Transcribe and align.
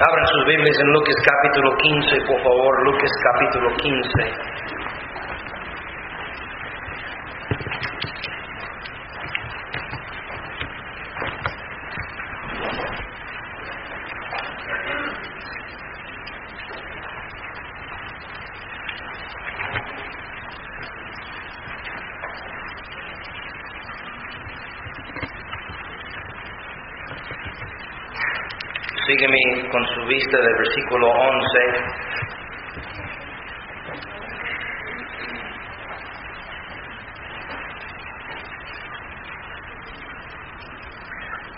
Abran 0.00 0.26
sus 0.28 0.46
Biblias 0.46 0.78
en 0.78 0.92
Lucas 0.92 1.16
capítulo 1.26 1.76
15, 1.76 2.20
por 2.28 2.40
favor, 2.40 2.84
Lucas 2.84 3.10
capítulo 3.20 3.68
15. 3.74 4.68
Sígueme 29.08 29.38
con 29.70 29.86
su 29.94 30.04
vista 30.06 30.36
del 30.36 30.57
versículo 30.68 31.08
11. 31.08 32.68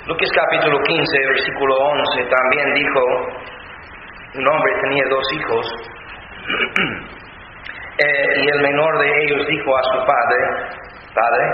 Lucas 0.06 0.30
capítulo 0.34 0.78
15, 0.82 1.18
versículo 1.28 1.74
11, 1.76 2.24
también 2.24 2.74
dijo, 2.74 3.00
un 4.34 4.48
hombre 4.48 4.72
tenía 4.82 5.04
dos 5.08 5.24
hijos, 5.34 5.66
eh, 7.98 8.42
y 8.42 8.48
el 8.48 8.62
menor 8.62 8.98
de 8.98 9.08
ellos 9.24 9.46
dijo 9.46 9.76
a 9.76 9.82
su 9.82 9.98
padre, 10.06 10.38
Padre, 11.12 11.44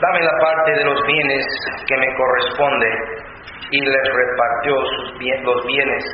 dame 0.00 0.20
la 0.22 0.38
parte 0.40 0.72
de 0.72 0.84
los 0.84 1.06
bienes 1.06 1.46
que 1.86 1.96
me 1.96 2.06
corresponde, 2.16 2.88
y 3.70 3.80
les 3.80 4.14
repartió 4.14 4.74
sus 4.76 5.18
bien- 5.18 5.44
los 5.44 5.64
bienes. 5.66 6.04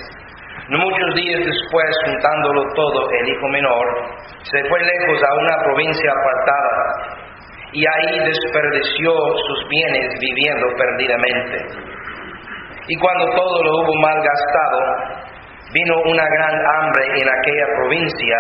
No 0.69 0.78
muchos 0.78 1.14
días 1.14 1.41
después, 1.41 1.88
juntándolo 2.05 2.62
todo, 2.74 3.11
el 3.11 3.28
hijo 3.28 3.48
menor 3.48 3.86
se 4.42 4.61
fue 4.69 4.78
lejos 4.80 5.22
a 5.25 5.34
una 5.41 5.56
provincia 5.64 6.10
apartada 6.12 7.28
y 7.72 7.84
ahí 7.86 8.19
desperdició 8.20 9.12
sus 9.48 9.69
bienes 9.69 10.12
viviendo 10.20 10.66
perdidamente. 10.77 11.88
Y 12.86 12.97
cuando 13.00 13.25
todo 13.34 13.64
lo 13.64 13.70
hubo 13.80 13.94
malgastado, 14.00 14.80
vino 15.72 16.02
una 16.05 16.25
gran 16.25 16.55
hambre 16.55 17.05
en 17.16 17.28
aquella 17.28 17.66
provincia 17.77 18.38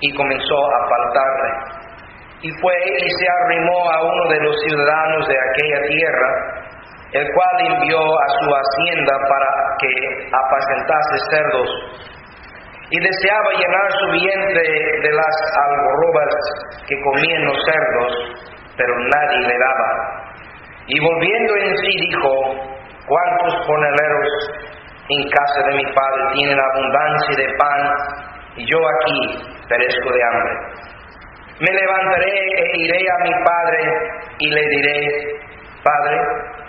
y 0.00 0.14
comenzó 0.14 0.56
a 0.56 0.88
faltarle. 0.88 1.50
Y 2.42 2.50
fue 2.60 2.74
y 2.76 3.08
se 3.08 3.26
arrimó 3.44 3.90
a 3.90 4.02
uno 4.04 4.30
de 4.30 4.40
los 4.40 4.56
ciudadanos 4.64 5.26
de 5.28 5.34
aquella 5.34 5.86
tierra, 5.88 6.57
el 7.12 7.26
cual 7.32 7.66
envió 7.72 7.98
a 7.98 8.28
su 8.38 8.48
hacienda 8.52 9.14
para 9.28 9.50
que 9.78 10.28
apacentase 10.32 11.16
cerdos. 11.30 11.68
Y 12.90 13.00
deseaba 13.00 13.50
llenar 13.52 13.92
su 14.00 14.10
vientre 14.12 14.62
de 15.02 15.12
las 15.12 15.36
algarrobas 15.68 16.34
que 16.86 16.96
comían 17.02 17.44
los 17.44 17.58
cerdos, 17.64 18.12
pero 18.76 18.94
nadie 18.98 19.46
le 19.46 19.58
daba. 19.58 20.28
Y 20.86 20.98
volviendo 21.00 21.56
en 21.56 21.76
sí 21.76 21.90
dijo, 22.08 22.30
¿cuántos 23.06 23.66
jornaleros 23.66 24.28
en 25.10 25.30
casa 25.30 25.68
de 25.68 25.76
mi 25.76 25.84
padre 25.92 26.22
tienen 26.34 26.58
abundancia 26.58 27.36
de 27.36 27.54
pan 27.58 27.92
y 28.56 28.70
yo 28.70 28.78
aquí 28.78 29.44
perezco 29.68 30.10
de 30.10 30.22
hambre? 30.22 30.52
Me 31.60 31.72
levantaré 31.72 32.30
e 32.30 32.76
iré 32.84 33.04
a 33.10 33.24
mi 33.24 33.44
padre 33.44 33.80
y 34.38 34.50
le 34.50 34.68
diré, 34.68 35.38
Padre, 35.82 36.16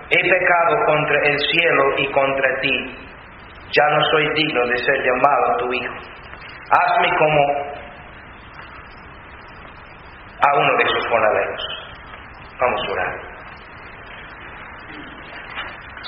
he 0.09 0.29
pecado 0.29 0.85
contra 0.85 1.17
el 1.23 1.38
cielo 1.39 1.83
y 1.97 2.11
contra 2.11 2.59
ti. 2.61 2.97
Ya 3.71 3.85
no 3.95 4.03
soy 4.11 4.33
digno 4.33 4.65
de 4.67 4.77
ser 4.77 4.95
llamado 5.03 5.57
tu 5.59 5.73
hijo. 5.73 5.93
Hazme 6.71 7.09
como 7.17 7.42
a 10.42 10.58
uno 10.58 10.77
de 10.77 10.83
esos 10.83 11.08
jornaleros. 11.08 11.61
Vamos 12.59 12.81
a 12.87 12.92
orar. 12.92 13.30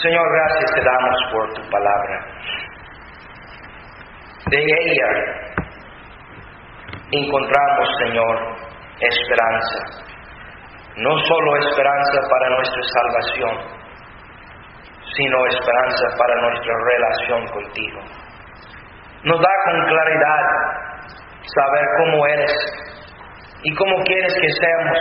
Señor, 0.02 0.26
gracias 0.34 0.72
te 0.74 0.82
damos 0.82 1.16
por 1.32 1.54
tu 1.54 1.70
palabra. 1.70 2.26
De 4.50 4.58
ella 4.58 5.52
encontramos, 7.12 7.90
Señor, 8.00 8.56
esperanza. 9.00 10.08
No 10.98 11.18
solo 11.20 11.58
esperanza 11.58 12.20
para 12.30 12.50
nuestra 12.50 12.82
salvación, 12.84 13.81
sino 15.16 15.46
esperanza 15.48 16.06
para 16.18 16.42
nuestra 16.42 16.74
relación 16.92 17.48
contigo. 17.48 18.00
Nos 19.24 19.40
da 19.40 19.50
con 19.66 19.86
claridad 19.86 20.46
saber 21.56 21.86
cómo 22.00 22.28
eres 22.28 22.54
y 23.64 23.76
cómo 23.76 24.04
quieres 24.04 24.34
que 24.34 24.48
seamos 24.60 24.98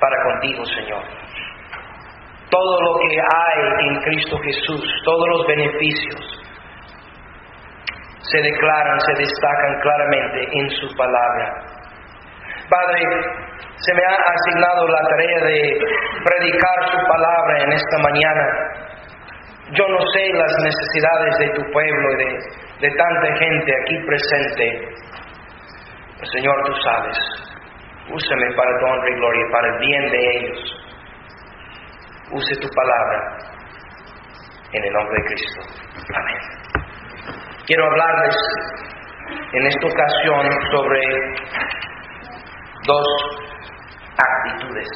para 0.00 0.22
contigo, 0.22 0.64
Señor. 0.64 1.02
Todo 2.50 2.80
lo 2.80 2.98
que 3.00 3.20
hay 3.20 3.88
en 3.88 4.00
Cristo 4.02 4.38
Jesús, 4.38 4.82
todos 5.04 5.28
los 5.28 5.46
beneficios, 5.46 6.46
se 8.30 8.40
declaran, 8.40 9.00
se 9.00 9.12
destacan 9.14 9.80
claramente 9.80 10.48
en 10.52 10.70
su 10.70 10.96
palabra. 10.96 11.62
Padre, 12.68 13.00
se 13.76 13.94
me 13.94 14.02
ha 14.02 14.16
asignado 14.16 14.88
la 14.88 15.00
tarea 15.08 15.40
de 15.44 15.78
predicar 16.24 16.88
su 16.90 17.06
palabra 17.06 17.62
en 17.62 17.72
esta 17.72 17.98
mañana. 17.98 18.85
Yo 19.72 19.88
no 19.88 19.98
sé 20.12 20.32
las 20.32 20.52
necesidades 20.62 21.38
de 21.38 21.48
tu 21.50 21.72
pueblo 21.72 22.12
y 22.12 22.16
de, 22.16 22.38
de 22.80 22.96
tanta 22.96 23.36
gente 23.36 23.72
aquí 23.82 23.98
presente. 24.06 24.94
Señor, 26.32 26.62
tú 26.66 26.72
sabes. 26.84 27.18
Úsame 28.08 28.54
para 28.56 28.78
tu 28.78 28.86
honra 28.86 29.10
y 29.10 29.14
gloria, 29.14 29.44
para 29.50 29.68
el 29.68 29.78
bien 29.80 30.10
de 30.10 30.36
ellos. 30.36 30.76
Use 32.30 32.56
tu 32.60 32.68
palabra 32.68 33.38
en 34.72 34.84
el 34.84 34.92
nombre 34.92 35.16
de 35.20 35.26
Cristo. 35.26 35.60
Amén. 36.14 36.38
Quiero 37.66 37.84
hablarles 37.86 38.36
en 39.52 39.66
esta 39.66 39.86
ocasión 39.86 40.50
sobre 40.70 41.00
dos 42.86 43.06
actitudes. 44.16 44.88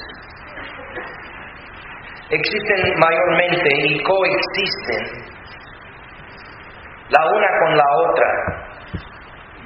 Existen 2.30 2.94
mayormente 2.98 3.68
y 3.88 4.02
coexisten 4.04 5.30
la 7.10 7.26
una 7.26 7.48
con 7.58 7.76
la 7.76 7.84
otra, 8.08 8.28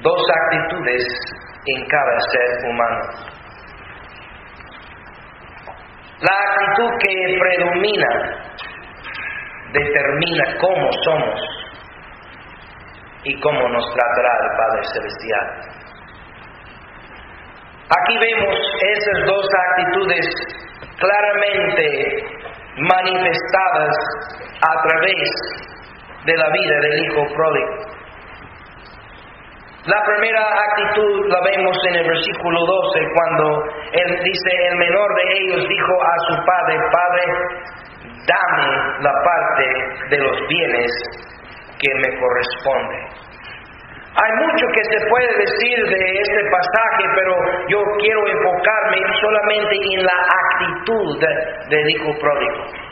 dos 0.01 0.23
actitudes 0.43 1.03
en 1.67 1.85
cada 1.85 2.19
ser 2.31 2.69
humano. 2.69 3.01
La 6.21 6.33
actitud 6.33 6.89
que 7.03 7.37
predomina 7.39 8.11
determina 9.71 10.57
cómo 10.59 10.89
somos 11.03 11.39
y 13.25 13.39
cómo 13.41 13.69
nos 13.69 13.85
tratará 13.93 14.31
el 14.41 14.57
Padre 14.57 14.83
Celestial. 14.93 15.75
Aquí 17.89 18.17
vemos 18.17 18.55
esas 18.81 19.25
dos 19.27 19.45
actitudes 19.69 20.25
claramente 20.97 22.45
manifestadas 22.77 23.95
a 24.61 24.81
través 24.87 25.29
de 26.25 26.37
la 26.37 26.49
vida 26.49 26.79
del 26.81 27.05
Hijo 27.05 27.25
pródigo. 27.35 27.95
La 29.85 30.03
primera 30.03 30.41
actitud 30.41 31.27
la 31.27 31.41
vemos 31.41 31.77
en 31.89 31.95
el 31.95 32.07
versículo 32.07 32.59
12, 32.65 32.99
cuando 33.13 33.63
él 33.93 34.19
dice, 34.23 34.67
el 34.71 34.77
menor 34.77 35.15
de 35.15 35.33
ellos 35.37 35.67
dijo 35.69 35.93
a 36.01 36.19
su 36.27 36.43
padre, 36.43 36.79
Padre, 36.91 37.23
dame 38.25 39.03
la 39.03 39.13
parte 39.23 40.07
de 40.09 40.17
los 40.17 40.47
bienes 40.47 40.91
que 41.79 41.93
me 41.95 42.19
corresponde. 42.19 43.24
Hay 44.15 44.31
mucho 44.39 44.65
que 44.73 44.83
se 44.85 45.09
puede 45.09 45.27
decir 45.27 45.77
de 45.89 46.19
este 46.21 46.41
pasaje, 46.49 47.03
pero 47.15 47.35
yo 47.67 47.83
quiero 47.99 48.25
enfocarme 48.27 48.97
solamente 49.19 49.75
en 49.91 50.05
la 50.05 50.17
actitud 50.41 51.19
del 51.69 51.89
hijo 51.89 52.19
pródigo. 52.21 52.85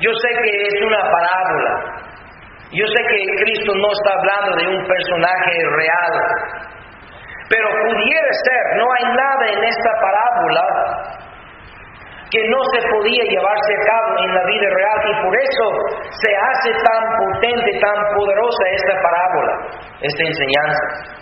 Yo 0.00 0.10
sé 0.12 0.28
que 0.42 0.66
es 0.66 0.82
una 0.82 1.02
parábola. 1.02 2.04
Yo 2.72 2.86
sé 2.86 3.02
que 3.06 3.44
Cristo 3.44 3.72
no 3.74 3.88
está 3.92 4.18
hablando 4.18 4.56
de 4.56 4.76
un 4.76 4.86
personaje 4.86 5.52
real. 5.76 6.14
Pero 7.50 7.68
pudiera 7.68 8.32
ser, 8.32 8.78
no 8.78 8.86
hay 8.90 9.14
nada 9.14 9.46
en 9.52 9.64
esta 9.64 9.90
parábola 10.00 11.24
que 12.34 12.42
no 12.50 12.60
se 12.74 12.80
podía 12.90 13.22
llevarse 13.30 13.72
a 13.78 13.84
cabo 13.86 14.10
en 14.26 14.34
la 14.34 14.44
vida 14.50 14.66
real 14.74 14.98
y 15.06 15.14
por 15.22 15.34
eso 15.38 15.66
se 16.18 16.30
hace 16.34 16.70
tan 16.82 17.02
potente, 17.14 17.78
tan 17.78 17.98
poderosa 18.18 18.62
esta 18.74 18.94
parábola, 18.98 19.54
esta 20.02 20.22
enseñanza. 20.26 21.14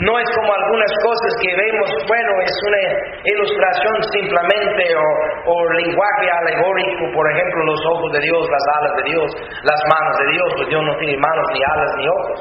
No 0.00 0.18
es 0.18 0.24
como 0.34 0.50
algunas 0.50 0.90
cosas 1.04 1.32
que 1.36 1.52
vemos, 1.54 1.86
bueno, 2.08 2.32
es 2.40 2.54
una 2.64 2.80
ilustración 3.28 3.94
simplemente 4.08 4.82
o, 4.96 5.52
o, 5.52 5.68
lenguaje 5.68 6.26
alegórico, 6.40 7.12
por 7.12 7.30
ejemplo, 7.30 7.64
los 7.66 7.80
ojos 7.92 8.12
de 8.12 8.20
Dios, 8.20 8.48
las 8.48 8.64
alas 8.80 8.96
de 8.96 9.04
Dios, 9.12 9.28
las 9.62 9.80
manos 9.84 10.16
de 10.16 10.32
Dios, 10.32 10.48
pues 10.56 10.68
Dios 10.68 10.82
no 10.82 10.96
tiene 10.96 11.18
manos, 11.20 11.46
ni 11.52 11.60
alas, 11.60 11.92
ni 11.98 12.08
ojos, 12.08 12.40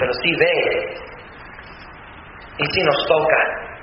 pero 0.00 0.12
sí 0.24 0.30
ve. 0.40 0.56
Y 2.56 2.64
sí 2.64 2.82
nos 2.82 3.06
toca, 3.06 3.73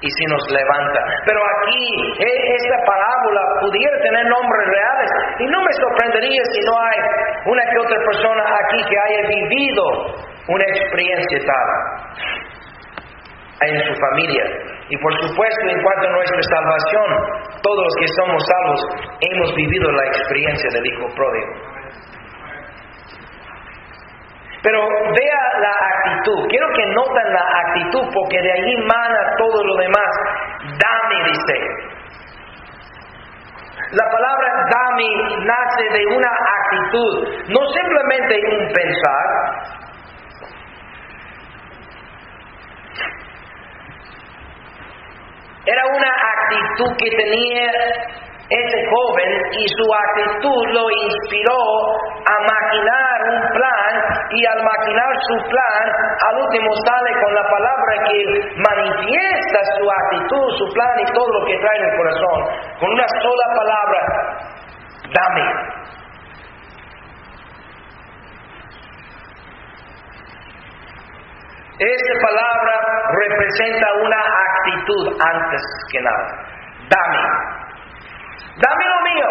y 0.00 0.08
sí 0.10 0.24
nos 0.28 0.44
levanta. 0.50 1.00
Pero 1.24 1.40
aquí, 1.40 1.84
e, 2.18 2.30
esta 2.56 2.78
parábola 2.84 3.42
pudiera 3.60 3.96
tener 4.02 4.24
nombres 4.26 4.66
reales, 4.68 5.10
y 5.40 5.46
no 5.46 5.60
me 5.62 5.72
sorprendería 5.72 6.42
si 6.52 6.60
no 6.66 6.74
hay 6.80 6.98
una 7.46 7.62
que 7.70 7.78
otra 7.78 7.98
persona 8.04 8.42
aquí 8.44 8.84
que 8.88 8.96
haya 8.98 9.28
vivido 9.28 9.84
una 10.48 10.64
experiencia 10.64 11.38
tal 11.46 11.68
en 13.62 13.80
su 13.80 13.94
familia. 13.94 14.44
Y 14.88 14.96
por 14.98 15.12
supuesto, 15.18 15.66
en 15.66 15.82
cuanto 15.82 16.06
a 16.06 16.12
nuestra 16.12 16.42
salvación, 16.42 17.08
todos 17.62 17.82
los 17.82 17.94
que 17.98 18.06
somos 18.20 18.42
salvos 18.46 18.80
hemos 19.20 19.54
vivido 19.56 19.90
la 19.90 20.06
experiencia 20.06 20.70
del 20.72 20.86
Hijo 20.86 21.06
pródigo. 21.16 21.75
Pero 24.66 24.80
vea 24.82 25.42
la 25.60 25.74
actitud. 25.94 26.48
Quiero 26.48 26.66
que 26.74 26.86
noten 26.86 27.32
la 27.32 27.46
actitud 27.66 28.04
porque 28.12 28.42
de 28.42 28.52
ahí 28.52 28.76
mana 28.84 29.30
todo 29.38 29.62
lo 29.62 29.76
demás. 29.76 30.10
Dame, 30.82 31.24
dice. 31.30 31.54
La 33.92 34.10
palabra 34.10 34.66
dame 34.68 35.06
nace 35.44 35.84
de 35.92 36.06
una 36.16 36.28
actitud, 36.28 37.28
no 37.48 37.60
simplemente 37.68 38.40
un 38.58 38.72
pensar, 38.72 39.86
Era 45.66 45.82
una 45.84 46.08
actitud 46.08 46.96
que 46.96 47.10
tenía 47.10 47.72
ese 48.48 48.78
joven 48.90 49.30
y 49.50 49.66
su 49.74 49.86
actitud 49.92 50.66
lo 50.70 50.86
inspiró 50.90 51.58
a 52.26 52.36
maquinar 52.46 53.18
un 53.26 53.40
plan 53.50 53.92
y 54.30 54.46
al 54.46 54.62
maquinar 54.62 55.12
su 55.26 55.50
plan, 55.50 55.82
al 56.28 56.36
último 56.38 56.70
sale 56.84 57.10
con 57.22 57.34
la 57.34 57.42
palabra 57.42 58.04
que 58.06 58.18
manifiesta 58.56 59.58
su 59.78 59.90
actitud, 59.90 60.58
su 60.58 60.74
plan 60.74 60.94
y 61.00 61.12
todo 61.12 61.28
lo 61.40 61.46
que 61.46 61.58
trae 61.58 61.78
en 61.78 61.84
el 61.90 61.96
corazón. 61.96 62.44
Con 62.78 62.90
una 62.90 63.06
sola 63.20 63.46
palabra, 63.56 64.00
dame. 65.12 65.76
Esta 71.78 72.26
palabra 72.26 72.72
representa 73.10 73.92
una 74.02 74.16
actitud 74.16 75.20
antes 75.20 75.62
que 75.92 76.00
nada. 76.00 76.46
Dame. 76.88 77.65
Dame 78.56 78.84
lo 78.88 78.98
mío. 79.02 79.28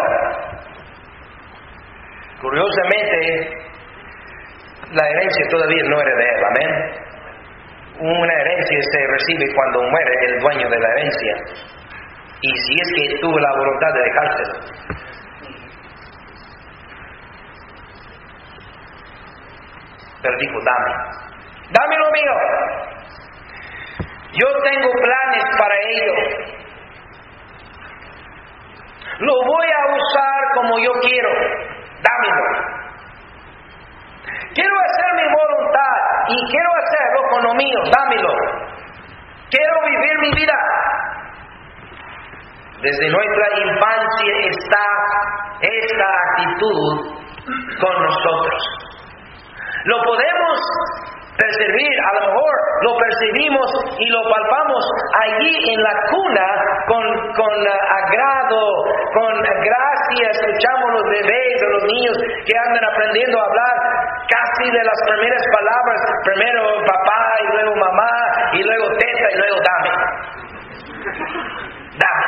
Curiosamente, 2.40 3.66
la 4.92 5.08
herencia 5.08 5.48
todavía 5.50 5.82
no 5.84 6.00
era 6.00 6.14
de 6.14 6.24
él, 6.24 6.44
amén. 6.44 6.70
Una 7.98 8.32
herencia 8.32 8.78
se 8.92 9.06
recibe 9.06 9.54
cuando 9.54 9.82
muere 9.90 10.14
el 10.26 10.38
dueño 10.38 10.68
de 10.68 10.78
la 10.78 10.88
herencia. 10.90 11.34
Y 12.40 12.56
si 12.56 12.74
es 12.80 12.88
que 12.94 13.18
tuvo 13.20 13.38
la 13.38 13.52
voluntad 13.56 13.92
de 13.94 14.02
dejárselo. 14.02 14.54
Pero 20.22 20.36
dijo, 20.38 20.58
dame. 20.64 20.92
Dame 21.70 21.96
lo 21.96 22.10
mío. 22.12 22.32
Yo 24.34 24.46
tengo 24.62 24.90
planes 24.92 25.44
para 25.58 25.74
ello. 25.88 26.65
Lo 29.18 29.32
voy 29.32 29.66
a 29.66 29.94
usar 29.96 30.40
como 30.54 30.78
yo 30.78 30.92
quiero. 31.00 31.28
Dámelo. 32.02 32.76
Quiero 34.54 34.74
hacer 34.80 35.14
mi 35.14 35.26
voluntad 35.32 35.96
y 36.28 36.50
quiero 36.50 36.70
hacerlo 36.76 37.28
con 37.30 37.42
lo 37.44 37.54
mío. 37.54 37.78
Dámelo. 37.90 38.28
Quiero 39.50 39.74
vivir 39.86 40.18
mi 40.20 40.30
vida. 40.34 40.54
Desde 42.82 43.10
nuestra 43.10 43.58
infancia 43.58 44.34
está 44.50 44.84
esta 45.60 46.04
actitud 46.04 47.16
con 47.80 48.02
nosotros. 48.02 48.62
Lo 49.84 50.02
podemos 50.02 50.60
percibir, 51.36 51.94
a 52.00 52.12
lo 52.20 52.20
mejor 52.32 52.54
lo 52.82 52.92
percibimos 52.96 53.68
y 53.98 54.06
lo 54.08 54.20
palpamos 54.30 54.84
allí 55.22 55.54
en 55.72 55.82
la 55.82 55.94
cuna 56.10 56.46
con, 56.88 57.04
con 57.34 57.52
uh, 57.52 57.76
agrado, 58.00 58.62
con 59.12 59.32
gracia, 59.42 60.24
escuchamos 60.32 60.88
los 60.92 61.04
bebés 61.04 61.56
los 61.76 61.84
niños 61.84 62.16
que 62.44 62.54
andan 62.68 62.84
aprendiendo 62.84 63.38
a 63.40 63.44
hablar 63.44 63.74
casi 64.28 64.70
de 64.70 64.82
las 64.84 64.98
primeras 65.08 65.42
palabras, 65.52 66.00
primero 66.24 66.62
papá 66.86 67.34
y 67.40 67.46
luego 67.52 67.76
mamá 67.76 68.12
y 68.52 68.62
luego 68.62 68.86
teta 68.98 69.28
y 69.32 69.36
luego 69.38 69.56
dame. 69.66 69.90
Dame. 71.96 72.26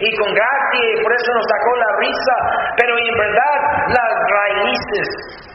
Y 0.00 0.16
con 0.16 0.34
gracia, 0.34 0.80
y 0.82 1.02
por 1.02 1.12
eso 1.12 1.32
nos 1.32 1.46
sacó 1.46 1.76
la 1.76 1.96
risa, 2.00 2.36
pero 2.76 2.98
en 2.98 3.18
verdad 3.18 3.56
las 3.88 4.12
raíces 4.28 5.53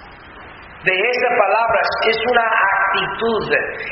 de 0.90 0.96
esa 0.98 1.30
palabra 1.38 1.80
es 2.10 2.18
una 2.32 2.46
actitud 2.50 3.44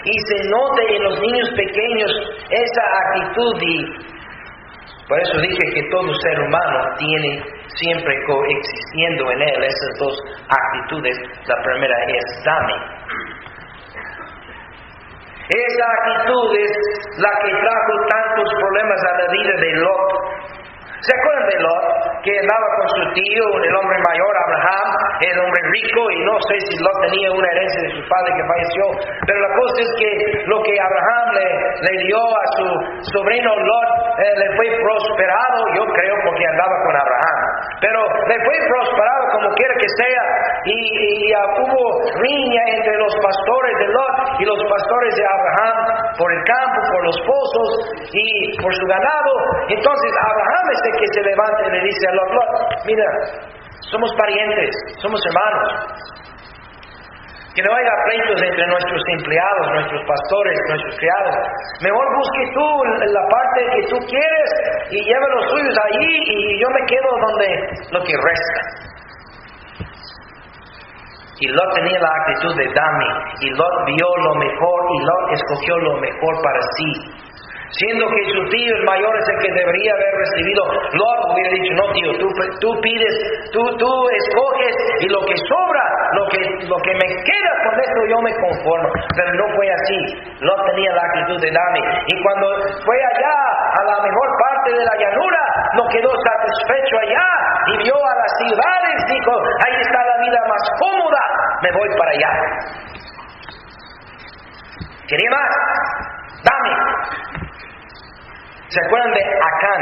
y 0.03 0.13
se 0.19 0.49
nota 0.49 0.81
en 0.89 1.03
los 1.03 1.19
niños 1.21 1.49
pequeños 1.55 2.11
esa 2.49 2.83
actitud 3.05 3.55
y 3.61 4.17
por 5.07 5.19
eso 5.21 5.37
dije 5.39 5.63
que 5.73 5.89
todo 5.89 6.13
ser 6.15 6.39
humano 6.41 6.79
tiene 6.97 7.41
siempre 7.79 8.13
coexistiendo 8.25 9.31
en 9.31 9.41
él 9.41 9.63
esas 9.63 9.99
dos 9.99 10.19
actitudes. 10.49 11.17
La 11.47 11.55
primera 11.63 11.95
es 12.07 12.43
dame. 12.43 12.73
Esa 15.47 15.85
actitud 15.95 16.55
es 16.59 16.71
la 17.19 17.29
que 17.39 17.51
trajo 17.51 17.93
tantos 18.09 18.53
problemas 18.59 18.99
a 18.99 19.17
la 19.21 19.31
vida 19.31 19.53
de 19.61 19.71
Lot. 19.79 20.16
¿Se 20.97 21.13
acuerdan 21.13 21.45
de 21.45 21.59
Lot? 21.61 21.85
Que 22.25 22.33
andaba 22.41 22.67
con 22.81 22.87
su 22.89 23.03
tío, 23.13 23.45
el 23.61 23.75
hombre 23.75 23.97
mayor, 24.01 24.33
Abraham, 24.33 24.89
el 25.21 25.37
hombre 25.45 25.61
rico, 25.69 26.01
y 26.09 26.19
no 26.25 26.35
sé 26.49 26.57
si 26.57 26.73
Lot 26.81 26.97
tenía 27.05 27.29
una 27.37 27.49
herencia 27.53 27.81
de 27.85 27.91
su 27.93 28.01
padre 28.09 28.33
que 28.33 28.43
falleció, 28.49 28.83
pero 29.29 29.37
la 29.45 29.51
cosa 29.53 29.77
es 29.85 29.91
que 29.93 30.09
lo 30.49 30.57
que 30.65 30.73
Abraham 30.73 31.25
le, 31.85 31.93
dio 32.01 32.17
a 32.17 32.45
su 32.57 32.67
sobrino 33.13 33.45
Lot 33.45 33.89
eh, 34.25 34.33
le 34.41 34.47
fue 34.57 34.67
prosperado, 34.73 35.57
yo 35.77 35.85
creo, 35.85 36.15
porque 36.25 36.45
andaba 36.49 36.75
con 36.81 36.93
Abraham. 36.97 37.46
Pero 37.79 37.99
le 38.27 38.37
fue 38.43 38.57
prosperado 38.67 39.23
como 39.33 39.49
quiera 39.53 39.73
que 39.77 39.89
sea, 40.01 40.23
y, 40.65 41.33
hubo 41.61 41.81
riña 42.21 42.63
entre 42.75 42.97
los 42.97 43.13
pastores 43.21 43.73
de 43.79 43.87
Lot 43.87 44.41
y 44.41 44.45
los 44.45 44.59
pastores 44.69 45.15
de 45.15 45.23
Abraham 45.25 45.77
por 46.17 46.31
el 46.33 46.43
campo, 46.43 46.79
por 46.91 47.05
los 47.05 47.17
pozos 47.21 47.69
y 48.11 48.61
por 48.61 48.73
su 48.73 48.85
ganado. 48.85 49.31
Entonces 49.69 50.11
Abraham 50.17 50.65
es 50.73 50.99
que 50.99 51.07
se 51.13 51.21
levante 51.21 51.63
y 51.67 51.71
le 51.71 51.81
dice 51.83 52.07
a 52.07 52.13
Lot, 52.13 52.85
mira, 52.85 53.05
somos 53.91 54.13
parientes, 54.17 54.75
somos 55.01 55.21
hermanos. 55.25 56.26
Que 57.57 57.63
no 57.65 57.73
haya 57.73 57.89
pleitos 58.05 58.37
entre 58.37 58.67
nuestros 58.67 59.01
empleados, 59.17 59.65
nuestros 59.73 60.01
pastores, 60.05 60.59
nuestros 60.69 60.93
criados. 61.01 61.35
Mejor 61.81 62.05
busque 62.13 62.53
tú 62.53 62.67
la 63.09 63.23
parte 63.33 63.59
que 63.73 63.81
tú 63.89 63.97
quieres 64.05 64.49
y 64.91 65.01
lleve 65.01 65.25
los 65.33 65.49
suyos 65.49 65.75
allí 65.89 66.21
y 66.21 66.61
yo 66.61 66.69
me 66.69 66.85
quedo 66.85 67.09
donde 67.17 67.47
lo 67.89 67.99
que 68.05 68.13
resta. 68.13 68.61
Y 71.39 71.47
Lot 71.49 71.73
tenía 71.73 71.99
la 71.99 72.09
actitud 72.21 72.55
de 72.57 72.73
dame, 72.73 73.09
y 73.41 73.49
Lot 73.49 73.85
vio 73.85 74.09
lo 74.21 74.35
mejor, 74.35 74.79
y 74.93 74.99
Lot 75.01 75.33
escogió 75.33 75.77
lo 75.77 75.97
mejor 75.97 76.33
para 76.43 76.61
sí 76.77 77.26
siendo 77.77 78.05
que 78.09 78.23
su 78.33 78.41
tío 78.49 78.71
el 78.73 78.83
mayor 78.85 79.13
es 79.17 79.27
el 79.29 79.37
que 79.45 79.51
debería 79.53 79.91
haber 79.93 80.13
recibido. 80.17 80.61
Lot 80.97 81.19
hubiera 81.33 81.51
dicho, 81.53 81.73
no 81.77 81.85
tío, 81.93 82.11
tú, 82.17 82.27
tú 82.61 82.69
pides, 82.81 83.13
tú, 83.53 83.61
tú 83.77 83.89
escoges 84.09 84.75
y 85.01 85.07
lo 85.09 85.21
que 85.25 85.35
sobra, 85.45 85.83
lo 86.13 86.23
que, 86.29 86.41
lo 86.65 86.77
que 86.81 86.93
me 86.97 87.07
queda 87.21 87.51
con 87.63 87.75
esto 87.77 87.99
yo 88.09 88.17
me 88.21 88.33
conformo. 88.41 88.89
Pero 89.15 89.29
no 89.33 89.45
fue 89.55 89.69
así. 89.69 89.99
Lot 90.41 90.61
tenía 90.73 90.91
la 90.93 91.03
actitud 91.05 91.39
de 91.41 91.51
dame. 91.53 91.81
Y 92.07 92.23
cuando 92.23 92.47
fue 92.85 92.97
allá, 92.97 93.37
a 93.77 93.81
la 93.85 93.97
mejor 94.01 94.27
parte 94.41 94.69
de 94.73 94.83
la 94.83 94.95
llanura, 94.97 95.43
no 95.77 95.83
quedó 95.89 96.09
satisfecho 96.09 96.97
allá 96.97 97.27
y 97.67 97.83
vio 97.83 97.93
a 97.93 98.15
las 98.15 98.31
ciudades, 98.41 98.97
dijo, 99.05 99.33
ahí 99.65 99.75
está 99.81 99.99
la 100.01 100.17
vida 100.21 100.41
más 100.49 100.63
cómoda, 100.79 101.23
me 101.61 101.71
voy 101.71 101.89
para 101.97 102.11
allá. 102.11 102.31
¿Quería 105.07 105.29
más? 105.31 105.51
Dame. 106.43 106.87
¿Se 108.77 108.85
acuerdan 108.85 109.11
de 109.11 109.21
Acán? 109.21 109.81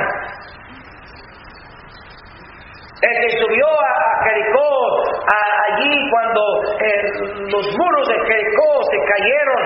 El 3.01 3.13
que 3.19 3.37
subió 3.39 3.67
a 3.67 4.23
Jericó, 4.23 5.03
allí 5.67 6.09
cuando 6.11 6.41
eh, 6.79 7.03
los 7.51 7.77
muros 7.77 8.07
de 8.07 8.15
Jericó 8.25 8.83
se 8.89 8.97
cayeron, 9.11 9.63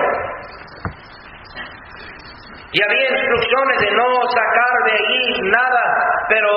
y 2.72 2.82
había 2.82 3.10
instrucciones 3.10 3.80
de 3.80 3.90
no 3.92 4.06
sacar 4.34 4.74
de 4.86 4.92
allí 4.94 5.42
nada, 5.42 5.82
pero 6.30 6.50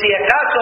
si 0.00 0.08
acaso 0.16 0.60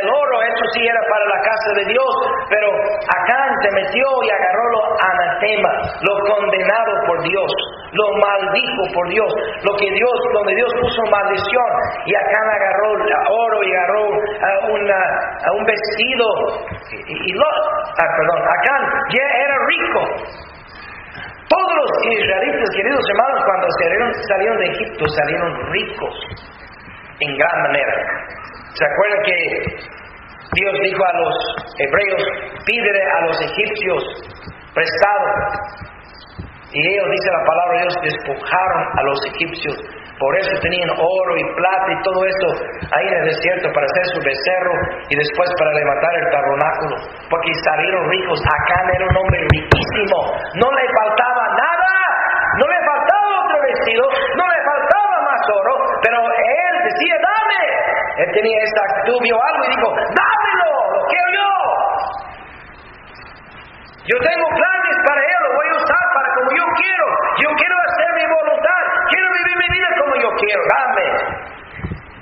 el 0.00 0.08
oro, 0.08 0.36
eso 0.46 0.64
sí 0.72 0.86
era 0.86 1.02
para 1.10 1.24
la 1.34 1.40
casa 1.42 1.70
de 1.82 1.84
Dios, 1.90 2.12
pero 2.48 2.70
Acán 2.70 3.50
se 3.58 3.70
metió 3.74 4.06
y 4.22 4.30
agarró 4.30 4.64
lo 4.70 4.82
anatema, 5.02 5.72
lo 6.06 6.14
condenado 6.30 6.92
por 7.06 7.18
Dios, 7.26 7.50
lo 7.90 8.06
maldijo 8.22 8.82
por 8.94 9.08
Dios, 9.10 9.30
lo 9.66 9.74
que 9.74 9.90
Dios, 9.90 10.16
donde 10.32 10.54
Dios 10.54 10.70
puso 10.80 11.02
maldición, 11.10 11.70
y 12.06 12.14
Acán 12.14 12.46
agarró 12.46 12.94
oro 12.94 13.58
y 13.66 13.74
agarró 13.74 14.04
a, 14.46 15.52
un 15.58 15.64
vestido, 15.66 16.26
y, 16.94 17.32
lo, 17.34 17.46
ah, 17.98 18.08
perdón, 18.14 18.40
Acán 18.46 18.82
ya 19.10 19.26
era 19.26 19.56
rico, 19.66 20.00
todos 21.48 21.72
los 21.74 21.90
israelitas, 22.14 22.68
queridos 22.76 23.02
hermanos, 23.10 23.42
cuando 23.44 23.66
salieron, 24.28 24.58
de 24.58 24.66
Egipto, 24.66 25.04
salieron 25.08 25.72
ricos 25.72 26.14
en 27.20 27.36
gran 27.36 27.62
manera. 27.62 27.94
¿Se 28.74 28.84
acuerdan 28.84 29.22
que 29.24 29.36
Dios 30.54 30.74
dijo 30.82 31.04
a 31.04 31.12
los 31.18 31.34
hebreos, 31.78 32.22
pídele 32.64 33.02
a 33.02 33.20
los 33.26 33.40
egipcios 33.40 34.04
prestado? 34.74 35.26
Y 36.72 36.86
ellos, 36.86 37.10
dice 37.10 37.30
la 37.32 37.44
palabra 37.46 37.80
de 37.80 38.10
despojaron 38.10 38.98
a 38.98 39.02
los 39.02 39.26
egipcios 39.26 39.76
por 40.18 40.34
eso 40.34 40.50
tenían 40.60 40.90
oro 40.98 41.32
y 41.38 41.44
plata 41.54 41.88
y 41.94 42.02
todo 42.02 42.18
esto 42.26 42.46
ahí 42.90 43.06
en 43.06 43.14
el 43.22 43.26
desierto 43.30 43.70
para 43.70 43.86
hacer 43.86 44.04
su 44.10 44.18
becerro 44.18 44.74
y 45.10 45.14
después 45.14 45.46
para 45.58 45.70
levantar 45.78 46.10
el 46.10 46.26
tabernáculo. 46.34 46.96
Porque 47.30 47.54
salieron 47.62 48.02
ricos. 48.10 48.40
Acá 48.42 48.82
era 48.98 49.06
un 49.06 49.16
hombre 49.16 49.38
riquísimo. 49.54 50.18
No 50.58 50.68
le 50.74 50.84
faltaba 50.90 51.42
nada. 51.54 51.94
No 52.58 52.66
le 52.66 52.78
faltaba 52.82 53.26
otro 53.46 53.56
vestido. 53.62 54.04
No 54.34 54.42
le 54.42 54.58
faltaba 54.66 55.14
más 55.22 55.42
oro. 55.54 55.74
Pero 56.02 56.18
él 56.18 56.74
decía, 56.82 57.14
dame. 57.22 57.62
Él 58.18 58.28
tenía 58.34 58.58
esta 58.66 58.80
actitud, 58.82 59.18
vio 59.22 59.38
algo 59.38 59.62
y 59.62 59.68
dijo, 59.70 59.88
dámelo. 59.94 60.70
Lo 60.90 61.00
quiero 61.06 61.28
yo. 61.38 61.50
Yo 64.10 64.16
tengo 64.18 64.46
planes 64.58 64.96
para 65.06 65.20
él. 65.22 65.38
Lo 65.46 65.50
voy 65.54 65.68
a 65.70 65.74
usar 65.78 66.04
para 66.14 66.28
como 66.34 66.50
yo 66.50 66.66
quiero. 66.74 67.06
Yo 67.46 67.48
quiero 67.54 67.76
hacer 67.78 68.10
mi 68.18 68.26
voluntad. 68.26 68.82
Quiero 69.10 69.28
vivir 69.38 69.56
mi 69.62 69.68
vida 69.70 69.88
como 70.02 70.12
yo 70.18 70.30
quiero, 70.34 70.62
dame. 70.66 71.06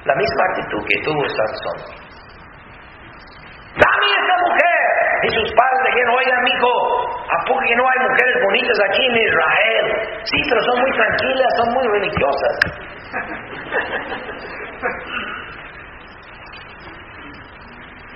La 0.05 0.15
misma 0.15 0.43
actitud 0.53 0.85
que 0.85 1.01
tuvo 1.03 1.25
Sansón. 1.33 1.79
Dame 3.81 4.07
esa 4.21 4.37
mujer. 4.45 4.85
Y 5.25 5.29
sus 5.33 5.49
padres 5.57 5.81
dijeron, 5.89 6.13
oiga, 6.13 6.37
amigo, 6.39 6.71
¿a 7.25 7.39
poco 7.49 7.61
que 7.61 7.75
no 7.75 7.89
hay 7.89 7.99
mujeres 8.05 8.37
bonitas 8.45 8.79
aquí 8.85 9.03
en 9.07 9.17
Israel? 9.17 9.85
Sí, 10.25 10.39
pero 10.49 10.61
son 10.61 10.81
muy 10.81 10.93
tranquilas, 10.93 11.49
son 11.57 11.73
muy 11.73 11.89
religiosas. 11.89 12.55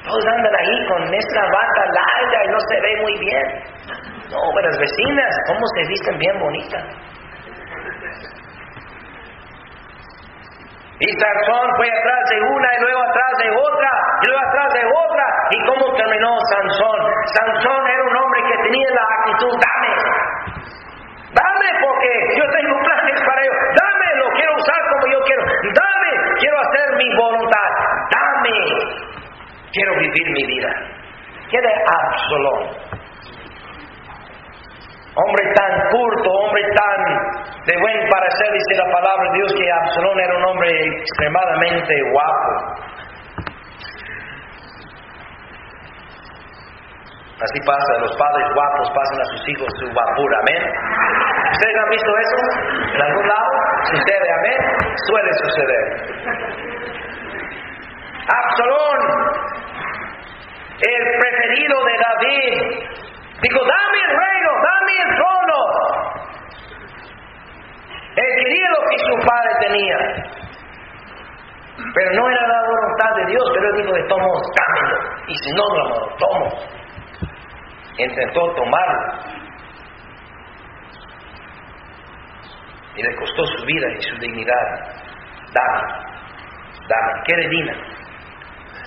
Todos 0.05 0.25
andan 0.27 0.55
ahí 0.55 0.87
con 0.89 1.03
esta 1.15 1.43
bata 1.53 1.85
larga 1.93 2.45
y 2.45 2.49
no 2.49 2.59
se 2.61 2.81
ve 2.81 3.01
muy 3.03 3.19
bien. 3.19 3.47
No, 4.31 4.41
pero 4.55 4.69
las 4.69 4.79
vecinas, 4.79 5.33
¿cómo 5.47 5.61
se 5.75 5.89
visten 5.89 6.19
bien 6.19 6.39
bonitas? 6.41 6.85
Y 11.01 11.09
Sansón 11.17 11.67
fue 11.77 11.89
atrás 11.89 12.23
de 12.29 12.41
una 12.41 12.69
y 12.77 12.81
luego 12.81 13.01
atrás 13.01 13.33
de 13.41 13.49
otra 13.51 13.91
y 14.21 14.27
luego 14.29 14.43
atrás 14.49 14.73
de 14.75 14.85
otra. 14.85 15.25
¿Y 15.51 15.59
cómo 15.65 15.97
terminó 15.97 16.37
Sansón? 16.53 17.01
Sansón 17.35 17.87
era 17.89 18.05
un 18.05 18.17
hombre 18.17 18.41
que 18.45 18.63
tenía 18.69 18.89
la 18.93 19.05
actitud, 19.17 19.55
dame. 19.57 19.93
Dame 21.33 21.69
porque 21.81 22.11
yo 22.37 22.45
tengo 22.53 22.77
planes 22.85 23.21
para 23.25 23.41
ello. 23.41 23.53
Dame, 23.81 24.09
lo 24.21 24.29
quiero 24.37 24.53
usar 24.57 24.81
como 24.93 25.07
yo 25.13 25.21
quiero. 25.25 25.43
Dame, 25.73 26.13
quiero 26.39 26.57
hacer 26.61 26.97
mi 26.97 27.09
voluntad. 27.17 27.71
Dame, 28.13 28.59
quiero 29.73 29.93
vivir 29.99 30.31
mi 30.31 30.47
vida. 30.47 30.71
¿Qué 31.51 31.59
de 31.61 31.73
Absalón? 31.73 32.91
Hombre 35.17 35.45
tan 35.55 35.73
curto, 35.91 36.31
hombre 36.31 36.63
tan 36.75 37.01
de 37.67 37.81
buen 37.81 38.09
parecer, 38.09 38.53
dice 38.53 38.75
la 38.79 38.93
palabra 38.93 39.31
de 39.33 39.39
Dios, 39.39 39.53
que 39.59 39.73
Absalón 39.73 40.21
era 40.21 40.37
un 40.37 40.45
hombre 40.45 40.71
extremadamente 40.71 41.95
guapo. 42.13 42.91
Así 47.43 47.59
pasa, 47.67 47.99
los 48.01 48.17
padres 48.17 48.47
guapos 48.55 48.91
pasan 48.95 49.21
a 49.21 49.25
sus 49.25 49.49
hijos 49.49 49.69
su 49.81 49.87
guapura, 49.91 50.39
amén. 50.41 50.63
¿Ustedes 51.53 51.77
han 51.83 51.91
visto 51.91 52.11
eso? 52.19 52.37
¿En 52.95 53.03
algún 53.03 53.27
lado? 53.27 53.51
¿Sucede, 53.85 54.29
amén? 54.31 54.59
Suele 55.09 55.33
suceder. 55.43 55.85
Absalón, 58.29 59.50
el 60.83 61.19
preferido 61.19 61.77
de 61.85 61.97
David, 61.99 62.91
Dijo, 63.43 63.59
dame 63.59 63.99
el 64.05 64.13
reino, 64.21 64.51
dame 64.69 64.93
el 65.03 65.17
trono. 65.17 65.59
Él 68.17 68.31
quería 68.37 68.69
lo 68.71 68.83
que 68.91 68.99
su 68.99 69.15
padre 69.27 69.53
tenía. 69.67 69.99
Pero 71.95 72.13
no 72.13 72.29
era 72.29 72.47
la 72.47 72.63
voluntad 72.67 73.17
de 73.17 73.27
Dios, 73.31 73.43
pero 73.55 73.71
él 73.71 73.83
dijo, 73.83 73.95
de 73.95 74.03
tomo, 74.09 74.29
dámelo. 74.29 74.99
Y 75.27 75.35
si 75.37 75.53
no, 75.55 75.65
no 75.69 75.89
lo 75.89 76.17
tomo. 76.17 76.49
Intentó 77.97 78.55
tomarlo. 78.55 79.21
Y 82.97 83.03
le 83.03 83.17
costó 83.17 83.47
su 83.47 83.65
vida 83.65 83.87
y 83.97 84.03
su 84.03 84.19
dignidad. 84.19 84.65
Dame, 85.55 85.83
dame. 86.89 87.23
¿Qué 87.27 87.37
divina? 87.37 87.90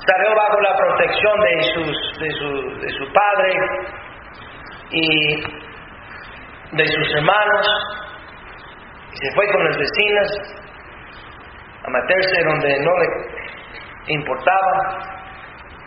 Salió 0.06 0.36
bajo 0.36 0.60
la 0.62 0.78
protección 0.78 1.40
de, 1.40 1.64
sus, 1.74 2.20
de, 2.20 2.32
su, 2.32 2.80
de 2.82 2.90
su 2.92 3.14
padre, 3.14 4.04
y 4.94 5.42
de 6.72 6.88
sus 6.88 7.16
hermanos 7.16 7.68
y 9.12 9.18
se 9.18 9.36
fue 9.36 9.52
con 9.52 9.64
las 9.64 9.78
vecinas 9.78 10.32
a 11.86 11.90
meterse 11.90 12.44
donde 12.44 12.80
no 12.80 12.92
le 13.00 14.14
importaba 14.14 15.00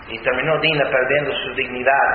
y 0.09 0.19
terminó 0.23 0.59
Dina 0.61 0.85
perdiendo 0.91 1.33
su 1.33 1.55
dignidad, 1.55 2.11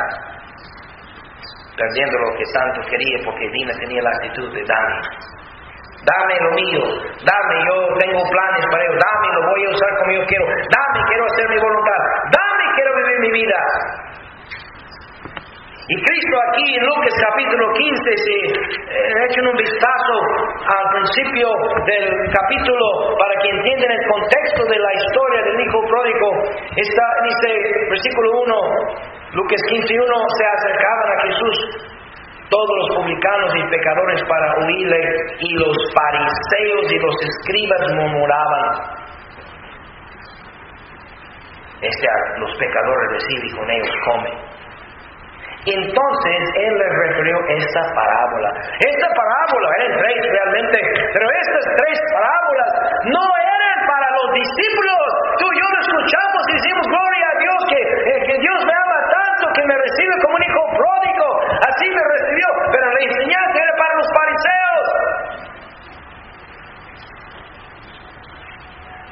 perdiendo 1.78 2.18
lo 2.18 2.38
que 2.38 2.44
tanto 2.54 2.82
quería 2.90 3.20
porque 3.26 3.50
Dina 3.50 3.74
tenía 3.80 4.02
la 4.02 4.10
actitud 4.12 4.54
de 4.54 4.64
dame, 4.64 5.02
dame 6.06 6.36
lo 6.42 6.52
mío, 6.58 6.82
dame, 7.22 7.56
yo 7.66 7.76
tengo 8.00 8.22
planes 8.30 8.66
para 8.72 8.84
ello, 8.84 8.98
dame, 8.98 9.28
lo 9.38 9.42
voy 9.50 9.62
a 9.66 9.70
usar 9.70 9.92
como 10.00 10.12
yo 10.14 10.26
quiero, 10.26 10.46
dame, 10.46 11.00
quiero 11.08 11.26
hacer 11.26 11.50
mi 11.50 11.60
voluntad, 11.62 12.00
dame, 12.32 12.64
quiero 12.76 12.92
vivir 12.96 13.20
mi 13.20 13.32
vida. 13.32 13.60
Y 15.92 15.96
Cristo 16.08 16.36
aquí 16.48 16.64
en 16.78 16.86
Lucas 16.88 17.14
capítulo 17.20 17.68
15, 17.74 18.18
si 18.24 18.38
eh, 18.48 19.26
echen 19.28 19.46
un 19.46 19.58
vistazo 19.58 20.16
al 20.64 20.86
principio 20.96 21.50
del 21.84 22.32
capítulo 22.32 23.18
para 23.20 23.36
que 23.42 23.50
entiendan 23.50 23.92
el 23.92 24.08
contexto 24.08 24.64
de 24.72 24.80
la 24.80 24.92
historia 24.94 25.42
del 25.44 25.60
hijo 25.60 25.80
pródigo, 25.90 26.28
está, 26.78 27.06
dice 27.28 27.50
versículo 27.90 28.30
1, 28.40 28.56
Lucas 29.34 29.60
15, 29.68 30.00
1, 30.00 30.16
se 30.38 30.46
acercaban 30.46 31.08
a 31.12 31.22
Jesús 31.28 31.92
todos 32.52 32.76
los 32.84 32.98
publicanos 32.98 33.56
y 33.56 33.64
pecadores 33.72 34.22
para 34.28 34.54
huirle 34.60 35.00
y 35.40 35.54
los 35.56 35.78
fariseos 35.96 36.92
y 36.92 37.00
los 37.00 37.16
escribas 37.24 37.82
murmuraban. 37.96 38.66
Este, 41.82 42.08
los 42.38 42.52
pecadores 42.60 43.08
reciben 43.14 43.48
y 43.48 43.52
con 43.58 43.72
ellos 43.72 43.96
comen. 44.06 44.52
Entonces 45.66 46.40
él 46.58 46.74
les 46.74 46.92
refirió 47.06 47.38
esta 47.48 47.82
parábola. 47.94 48.50
Esta 48.82 49.08
parábola 49.14 49.70
eran 49.78 49.98
tres 50.02 50.18
realmente, 50.26 50.78
pero 51.14 51.26
estas 51.30 51.66
tres 51.78 51.98
parábolas 52.14 52.70
no 53.06 53.22
eran 53.22 53.78
para 53.86 54.08
los 54.10 54.28
discípulos. 54.42 55.02
Tú 55.38 55.46
y 55.46 55.58
yo 55.62 55.68
lo 55.70 55.80
escuchamos 55.86 56.42
y 56.50 56.54
decimos, 56.58 56.86
gloria 56.90 57.26
a 57.30 57.38
Dios, 57.38 57.60
que, 57.70 57.78
eh, 57.78 58.20
que 58.26 58.36
Dios 58.42 58.58
me 58.66 58.74
ama 58.74 59.00
tanto, 59.06 59.54
que 59.54 59.64
me 59.70 59.76
recibe 59.78 60.14
como 60.26 60.34
un 60.34 60.44
hijo 60.50 60.62
pródigo. 60.82 61.28
Así 61.62 61.86
me 61.94 62.04
recibió, 62.10 62.48
pero 62.74 62.86
la 62.90 62.91
enseñanza 63.04 63.58
era 63.58 63.74
para 63.78 63.94
los 63.96 64.08
fariseos. 64.16 64.86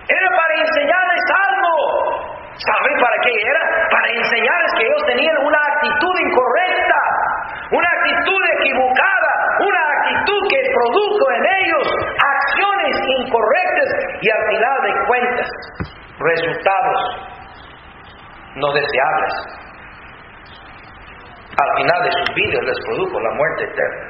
Era 0.10 0.30
para 0.36 0.54
enseñarles 0.62 1.24
algo. 1.48 1.74
¿Saben 2.60 3.00
para 3.00 3.18
qué 3.22 3.32
era? 3.40 3.62
Para 3.92 4.08
enseñarles 4.10 4.72
que 4.78 4.86
ellos 4.86 5.04
tenían 5.06 5.38
una 5.46 5.60
actitud 5.74 6.16
incorrecta, 6.20 7.00
una 7.72 7.88
actitud 7.88 8.42
equivocada, 8.60 9.32
una 9.60 9.82
actitud 9.96 10.42
que 10.50 10.60
produjo 10.74 11.32
en 11.32 11.44
ellos 11.64 11.88
acciones 12.20 12.96
incorrectas 13.20 13.90
y 14.22 14.30
al 14.30 14.44
final 14.50 14.82
de 14.84 15.08
cuentas, 15.08 15.50
resultados 16.20 17.00
no 18.56 18.74
deseables. 18.74 19.69
Al 21.60 21.70
final 21.76 22.00
de 22.04 22.12
sus 22.12 22.36
vidas 22.36 22.64
les 22.64 22.80
produjo 22.86 23.20
la 23.20 23.32
muerte 23.36 23.64
eterna, 23.68 24.06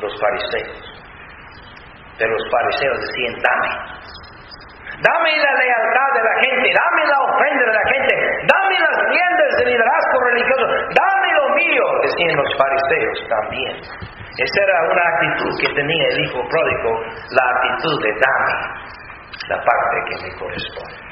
los 0.00 0.12
fariseos. 0.20 0.78
De 2.18 2.26
los 2.28 2.42
fariseos 2.50 2.98
decían, 3.00 3.34
dame. 3.40 3.72
Dame 5.00 5.30
la 5.38 5.52
lealtad 5.54 6.10
de 6.12 6.22
la 6.28 6.34
gente, 6.42 6.66
dame 6.74 7.02
la 7.06 7.18
ofrenda 7.24 7.64
de 7.64 7.72
la 7.72 7.86
gente, 7.88 8.14
dame 8.52 8.74
las 8.84 8.96
riendas 9.08 9.50
del 9.58 9.68
liderazgo 9.70 10.18
religioso, 10.28 10.66
dame 10.92 11.28
lo 11.38 11.54
mío, 11.54 11.84
decían 12.02 12.36
los 12.36 12.50
fariseos 12.58 13.18
también. 13.28 13.74
Esa 14.36 14.58
era 14.62 14.76
una 14.90 15.04
actitud 15.08 15.52
que 15.60 15.72
tenía 15.72 16.06
el 16.10 16.24
hijo 16.24 16.40
pródigo, 16.50 16.90
la 17.30 17.44
actitud 17.48 18.02
de 18.02 18.12
dame 18.12 18.98
la 19.48 19.56
parte 19.56 19.96
que 20.10 20.16
me 20.26 20.36
corresponde. 20.36 21.07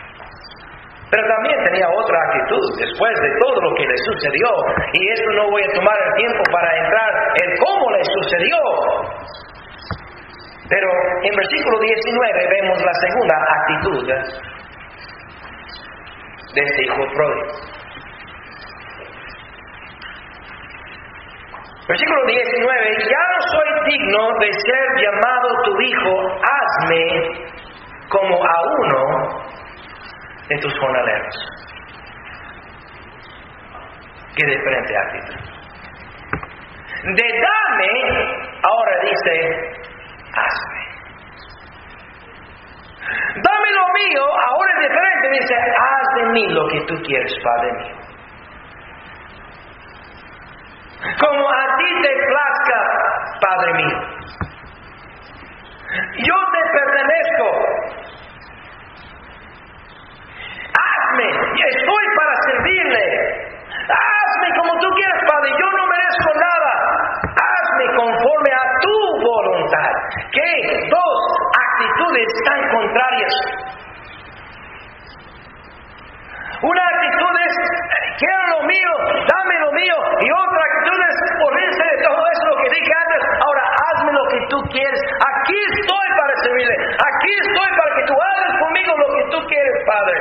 Pero 1.11 1.23
también 1.23 1.57
tenía 1.65 1.87
otra 1.89 2.19
actitud 2.19 2.81
después 2.81 3.15
de 3.21 3.31
todo 3.39 3.61
lo 3.63 3.75
que 3.77 3.87
le 3.87 3.97
sucedió. 3.97 4.49
Y 4.93 5.09
esto 5.09 5.31
no 5.37 5.51
voy 5.51 5.63
a 5.63 5.73
tomar 5.73 5.95
el 6.07 6.15
tiempo 6.15 6.43
para 6.51 6.77
entrar 6.79 7.11
en 7.45 7.57
cómo 7.59 7.91
le 7.93 8.03
sucedió. 8.05 8.59
Pero 10.69 10.89
en 11.23 11.37
versículo 11.37 11.79
19 11.79 12.49
vemos 12.51 12.83
la 12.83 12.95
segunda 12.95 13.37
actitud 13.55 14.07
de 16.55 16.63
este 16.63 16.83
hijo 16.83 17.07
pródigo. 17.15 17.77
Versículo 21.87 22.21
19, 22.27 22.97
ya 23.09 23.25
no 23.31 23.41
soy 23.47 23.69
digno 23.93 24.39
de 24.41 24.53
ser 24.53 24.87
llamado 24.99 25.63
tu 25.63 25.81
hijo, 25.81 26.15
hazme 26.43 27.05
como 28.09 28.45
a 28.45 28.63
uno 28.81 29.56
de 30.49 30.59
tus 30.59 30.79
jornaleros. 30.79 31.35
Qué 34.37 34.47
diferente 34.47 34.97
actitud. 34.97 35.41
De 37.15 37.23
dame, 37.41 37.91
ahora 38.63 39.01
dice, 39.03 39.33
hazme. 40.35 40.87
Dame 43.37 43.71
lo 43.73 43.87
mío, 43.93 44.25
ahora 44.25 44.73
es 44.75 44.89
diferente, 44.89 45.29
dice, 45.31 45.55
haz 45.55 46.15
de 46.17 46.33
mí 46.33 46.49
lo 46.49 46.67
que 46.69 46.81
tú 46.83 46.95
quieres, 47.03 47.33
Padre 47.43 47.73
mío. 47.73 47.97
Como 51.21 51.49
a 51.49 51.77
ti 51.77 52.03
te 52.03 52.13
plazca, 52.27 52.79
Padre 53.41 53.75
mío. 53.75 53.99
Yo 56.19 56.35
te 56.53 56.61
pertenezco. 56.73 57.47
Hazme, 60.77 61.29
estoy 61.31 62.05
para 62.17 62.35
servirle. 62.43 63.05
Hazme 63.89 64.49
como 64.59 64.73
tú 64.81 64.89
quieras, 64.95 65.23
Padre. 65.31 65.51
Yo 65.59 65.71
no 65.71 65.87
merezco 65.87 66.31
nada. 66.35 66.73
Hazme 67.23 67.87
conforme 67.97 68.51
a 68.53 68.65
tu 68.81 68.97
voluntad. 69.23 69.93
¿Qué? 70.33 70.89
Dos 70.91 71.19
actitudes 71.71 72.27
Una 76.63 76.83
actitud 76.83 77.35
es, 77.47 77.55
quiero 78.17 78.43
lo 78.57 78.61
mío, 78.67 78.93
dame 79.29 79.55
lo 79.61 79.73
mío. 79.73 79.97
Y 80.21 80.29
otra 80.33 80.61
actitud 80.61 81.01
es, 81.05 81.17
ponerse 81.41 81.85
de 81.85 82.03
todo 82.03 82.17
eso 82.17 82.45
lo 82.49 82.57
que 82.63 82.71
dije 82.81 82.93
antes. 82.93 83.23
Ahora 83.45 83.63
hazme 83.93 84.13
lo 84.13 84.25
que 84.29 84.41
tú 84.49 84.59
quieres. 84.73 85.01
Aquí 85.21 85.57
estoy 85.77 86.09
para 86.17 86.33
servirle. 86.43 86.77
Aquí 86.97 87.31
estoy 87.45 87.71
para 87.77 87.91
que 87.97 88.05
tú 88.09 88.15
hagas 88.17 88.53
conmigo 88.61 88.93
lo 88.97 89.09
que 89.17 89.25
tú 89.31 89.39
quieres, 89.49 89.77
Padre. 89.87 90.19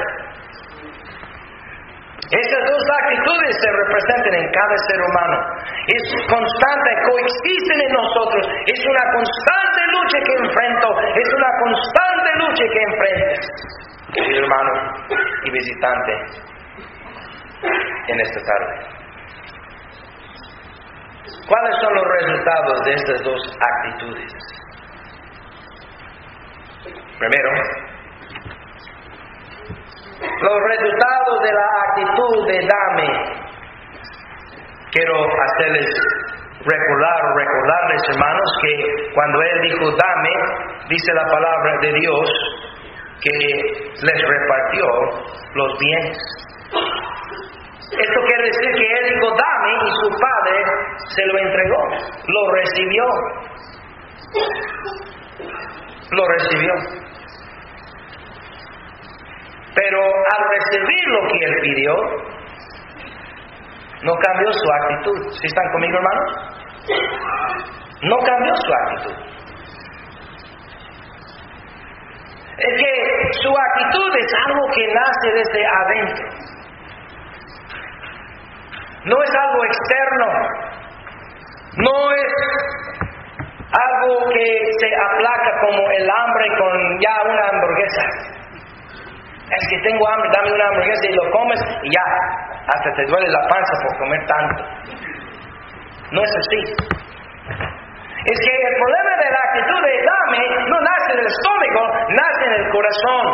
Esas 2.26 2.64
dos 2.68 2.84
actitudes 3.00 3.54
se 3.62 3.70
representan 3.72 4.34
en 4.34 4.48
cada 4.52 4.76
ser 4.90 5.00
humano. 5.00 5.38
Es 5.88 6.04
constante, 6.26 6.90
coexisten 7.06 7.80
en 7.86 7.94
nosotros. 7.94 8.44
Es 8.66 8.80
una 8.82 9.04
constante 9.14 9.82
lucha 9.94 10.18
que 10.26 10.34
enfrento. 10.42 10.88
Es 11.16 11.30
una 11.38 11.52
constante 11.64 12.15
lucha 12.38 12.64
que 12.72 12.82
enfrentes, 12.82 13.48
querido 14.14 14.44
hermano 14.44 14.72
y 15.44 15.52
visitante, 15.52 16.12
en 18.08 18.20
esta 18.20 18.40
tarde. 18.42 18.96
¿Cuáles 21.48 21.76
son 21.80 21.94
los 21.94 22.06
resultados 22.20 22.86
de 22.86 22.94
estas 22.94 23.24
dos 23.24 23.58
actitudes? 23.60 24.34
Primero, 27.20 27.50
los 30.42 30.60
resultados 30.64 31.44
de 31.44 31.54
la 31.54 31.68
actitud 31.88 32.48
de 32.48 32.68
dame. 32.68 33.10
Quiero 34.92 35.16
hacerles 35.42 35.86
recordar 36.66 37.20
o 37.26 37.38
recordarles, 37.38 38.02
hermanos, 38.10 38.50
que 38.62 39.14
cuando 39.14 39.42
Él 39.42 39.62
dijo 39.62 39.86
dame, 39.92 40.34
dice 40.90 41.14
la 41.14 41.26
palabra 41.26 41.78
de 41.82 41.94
Dios 41.94 42.32
que 43.22 43.38
les 44.02 44.28
repartió 44.28 44.86
los 45.56 45.78
bienes. 45.80 46.18
Esto 47.92 48.20
quiere 48.28 48.44
decir 48.44 48.72
que 48.74 48.88
Él 48.98 49.14
dijo 49.14 49.36
dame 49.36 49.74
y 49.74 49.92
su 50.02 50.10
padre 50.20 50.66
se 51.16 51.26
lo 51.26 51.38
entregó, 51.38 51.90
lo 52.28 52.52
recibió. 52.52 53.06
Lo 56.12 56.28
recibió. 56.28 56.74
Pero 59.76 60.00
al 60.00 60.44
recibir 60.52 61.08
lo 61.08 61.28
que 61.28 61.46
él 61.46 61.56
pidió, 61.62 61.96
no 64.04 64.14
cambió 64.20 64.52
su 64.54 64.72
actitud. 64.72 65.32
¿Sí 65.32 65.48
están 65.48 65.72
conmigo, 65.74 65.98
hermanos? 65.98 66.55
No 66.88 68.18
cambió 68.20 68.56
su 68.56 68.74
actitud. 68.74 69.16
Es 72.58 72.74
que 72.82 73.34
su 73.42 73.50
actitud 73.50 74.16
es 74.18 74.34
algo 74.48 74.68
que 74.74 74.88
nace 74.94 75.32
desde 75.34 75.66
adentro. 75.66 76.26
No 79.06 79.24
es 79.24 79.30
algo 79.36 79.66
externo. 79.66 80.28
No 81.78 82.12
es 82.12 82.34
algo 83.72 84.30
que 84.30 84.46
se 84.80 84.96
aplaca 84.96 85.60
como 85.62 85.92
el 85.92 86.10
hambre 86.10 86.48
con 86.58 87.00
ya 87.02 87.16
una 87.26 87.50
hamburguesa. 87.50 88.04
Es 89.52 89.68
que 89.70 89.78
tengo 89.80 90.08
hambre, 90.10 90.30
dame 90.34 90.54
una 90.54 90.68
hamburguesa 90.70 91.10
y 91.10 91.14
lo 91.14 91.32
comes 91.32 91.60
y 91.84 91.90
ya, 91.92 92.04
hasta 92.68 92.94
te 92.96 93.06
duele 93.06 93.28
la 93.30 93.42
panza 93.48 93.74
por 93.84 93.98
comer 94.00 94.26
tanto. 94.26 94.64
No 96.16 96.24
es 96.24 96.32
así. 96.32 96.62
Es 98.26 98.38
que 98.40 98.54
el 98.56 98.76
problema 98.80 99.14
de 99.20 99.30
la 99.36 99.42
actitud 99.52 99.80
de 99.84 99.94
dame 100.08 100.44
no 100.70 100.78
nace 100.80 101.12
en 101.12 101.20
el 101.20 101.28
estómago, 101.28 101.82
nace 102.10 102.46
en 102.46 102.54
el 102.54 102.66
corazón. 102.72 103.26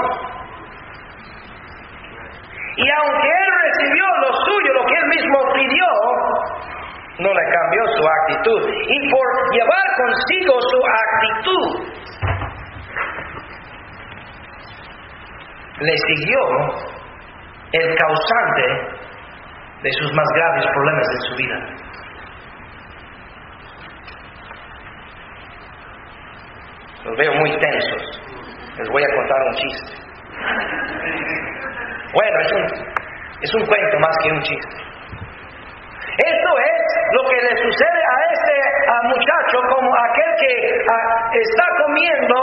Y 2.77 2.89
aunque 2.89 3.27
él 3.29 3.49
recibió 3.69 4.05
lo 4.25 4.33
suyo, 4.33 4.73
lo 4.73 4.85
que 4.85 4.95
él 4.95 5.07
mismo 5.09 5.37
pidió, 5.53 5.85
no 7.19 7.29
le 7.31 7.45
cambió 7.53 7.81
su 7.95 8.03
actitud. 8.07 8.61
Y 8.89 9.11
por 9.11 9.27
llevar 9.53 9.85
consigo 10.01 10.53
su 10.59 10.79
actitud, 11.05 11.67
le 15.81 15.97
siguió 15.97 16.39
el 17.73 17.95
causante 17.95 18.65
de 19.83 19.91
sus 19.99 20.11
más 20.13 20.27
graves 20.35 20.65
problemas 20.73 21.07
en 21.09 21.21
su 21.29 21.35
vida. 21.35 21.90
Los 27.03 27.17
veo 27.17 27.33
muy 27.33 27.51
tensos. 27.57 28.21
Les 28.77 28.87
voy 28.89 29.03
a 29.03 29.15
contar 29.15 29.41
un 29.41 29.55
chiste. 29.55 29.93
Bueno, 32.13 32.39
es 32.41 32.51
un, 32.51 32.63
es 33.41 33.53
un 33.55 33.65
cuento 33.65 33.99
más 33.99 34.15
que 34.23 34.31
un 34.31 34.41
chiste. 34.41 34.91
Esto 36.17 36.51
es 36.59 36.81
lo 37.13 37.29
que 37.29 37.35
le 37.41 37.57
sucede 37.57 38.01
a 38.05 38.17
este 38.33 38.55
muchacho 39.07 39.57
como 39.73 39.89
aquel 39.95 40.31
que 40.39 40.53
está 41.39 41.65
comiendo 41.83 42.35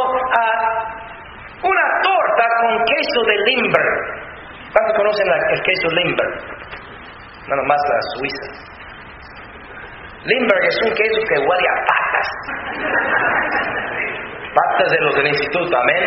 una 1.63 1.87
torta 2.03 2.45
con 2.63 2.85
queso 2.85 3.21
de 3.27 3.37
Limber. 3.47 3.87
¿Cuántos 4.73 4.97
conocen 4.97 5.27
el 5.29 5.63
queso 5.63 5.89
Limber? 5.91 6.29
Nada 7.49 7.63
más 7.63 7.81
la 7.89 8.01
Suiza. 8.17 8.69
Limberg 10.25 10.65
es 10.65 10.79
un 10.85 10.93
queso 10.95 11.21
que 11.29 11.39
huele 11.39 11.69
a 11.69 11.77
patas. 11.87 12.29
Patas 14.59 14.91
de 14.91 14.99
los 15.07 15.15
del 15.15 15.29
instituto, 15.29 15.71
amén. 15.79 16.03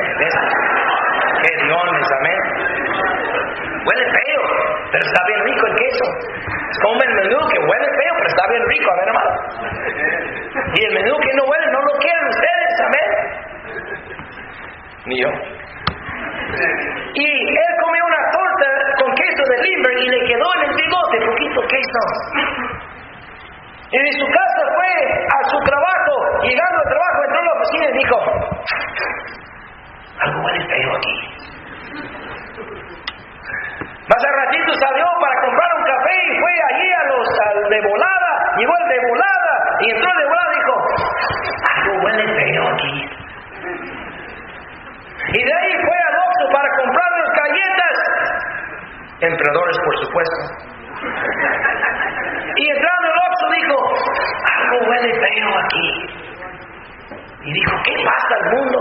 Que 1.42 1.52
amén. 2.20 2.40
Huele 3.86 4.06
feo, 4.12 4.44
pero 4.92 5.06
está 5.06 5.22
bien 5.26 5.40
rico 5.46 5.68
el 5.68 5.76
queso. 5.76 6.06
Es 6.70 6.80
como 6.84 7.00
el 7.02 7.14
menú 7.16 7.40
que 7.48 7.60
huele 7.60 7.88
feo, 7.88 8.14
pero 8.18 8.28
está 8.28 8.48
bien 8.50 8.64
rico, 8.68 8.92
amén, 8.92 9.08
hermano. 9.08 9.32
Y 10.76 10.84
el 10.84 10.94
menú 10.96 11.16
que 11.22 11.34
no 11.34 11.44
huele, 11.48 11.68
no 11.72 11.80
lo 11.80 11.94
quieren 12.00 12.28
ustedes, 12.28 12.74
amén. 12.88 13.10
Ni 15.06 15.16
yo. 15.22 15.30
Y 17.14 17.28
él 17.56 17.74
comió 17.84 18.04
una 18.06 18.22
torta 18.36 18.68
con 19.00 19.16
queso 19.16 19.44
de 19.48 19.58
Greenberg 19.64 19.98
y 19.98 20.10
le 20.10 20.20
quedó 20.28 20.48
en 20.56 20.70
el 20.70 20.76
bigote 20.76 21.18
poquito 21.26 21.62
queso. 21.72 22.02
Y 23.92 23.98
de 23.98 24.12
su 24.20 24.26
casa 24.26 24.62
fue 24.76 24.92
a 25.28 25.50
su 25.50 25.58
trabajo, 25.68 26.14
llegando 26.44 26.78
al 26.80 26.90
trabajo 26.90 27.18
entró 27.28 27.40
a 27.40 27.46
la 27.46 27.54
oficina 27.60 27.86
y 27.88 27.94
dijo, 28.00 28.18
algo 30.22 30.38
huele 30.46 30.62
feo 30.68 30.96
aquí. 30.96 31.16
Más 34.08 34.24
al 34.26 34.36
ratito 34.46 34.74
salió 34.80 35.06
para 35.22 35.42
comprar 35.42 35.70
un 35.78 35.84
café 35.84 36.16
y 36.26 36.40
fue 36.40 36.52
allí 36.72 36.90
a 36.92 37.04
los 37.06 37.28
al 37.48 37.70
de 37.70 37.82
volada, 37.82 38.32
llegó 38.58 38.74
el 38.80 38.88
de 38.90 39.00
volada 39.08 39.54
y 39.80 39.92
entró 39.92 40.10
el 40.12 40.18
de 40.18 40.26
volada 40.26 40.52
y 40.52 40.58
dijo, 40.58 40.76
algo 41.76 41.92
huele 42.04 42.26
feo 42.36 42.64
aquí. 42.70 43.10
Y 45.34 45.44
de 45.44 45.54
ahí 45.54 45.74
fue 45.84 45.98
al 46.10 46.16
Oxxo 46.16 46.46
para 46.52 46.70
comprar 46.78 47.10
las 47.20 47.32
galletas. 47.44 47.96
Emperadores, 49.22 49.78
por 49.80 49.98
supuesto. 50.06 50.40
Y 52.58 52.70
entrando 52.70 53.08
al 53.08 53.18
Oxxo 53.32 53.48
dijo, 53.56 53.78
algo 54.60 54.90
huele 54.90 55.14
feo 55.14 55.58
Y 55.74 57.54
dijo, 57.54 57.72
¿qué 57.86 57.94
pasa 58.04 58.36
al 58.36 58.52
mundo? 58.52 58.78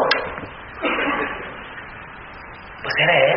Pues 2.83 2.95
era 2.99 3.15
él. 3.15 3.37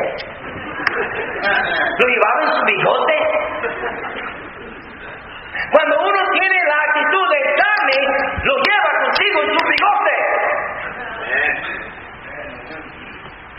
Lo 2.00 2.08
llevaba 2.08 2.42
en 2.42 2.52
su 2.54 2.66
bigote. 2.66 3.16
Cuando 5.72 6.00
uno 6.00 6.20
tiene 6.32 6.58
la 6.68 6.78
actitud 6.82 7.30
de 7.30 7.40
dame, 7.62 7.98
lo 8.44 8.54
lleva 8.56 8.90
consigo 9.04 9.44
en 9.44 9.50
su 9.50 9.66
bigote. 9.70 10.16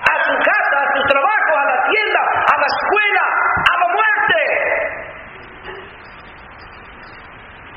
A 0.00 0.24
su 0.24 0.35
casa, 0.38 0.76
a 0.83 0.96
su 0.96 1.02
trabajo, 1.09 1.52
a 1.57 1.64
la 1.64 1.78
tienda, 1.88 2.20
a 2.20 2.61
la 2.61 2.66
escuela, 2.66 3.24
a 3.70 3.78
la 3.78 3.87
muerte. 3.94 4.38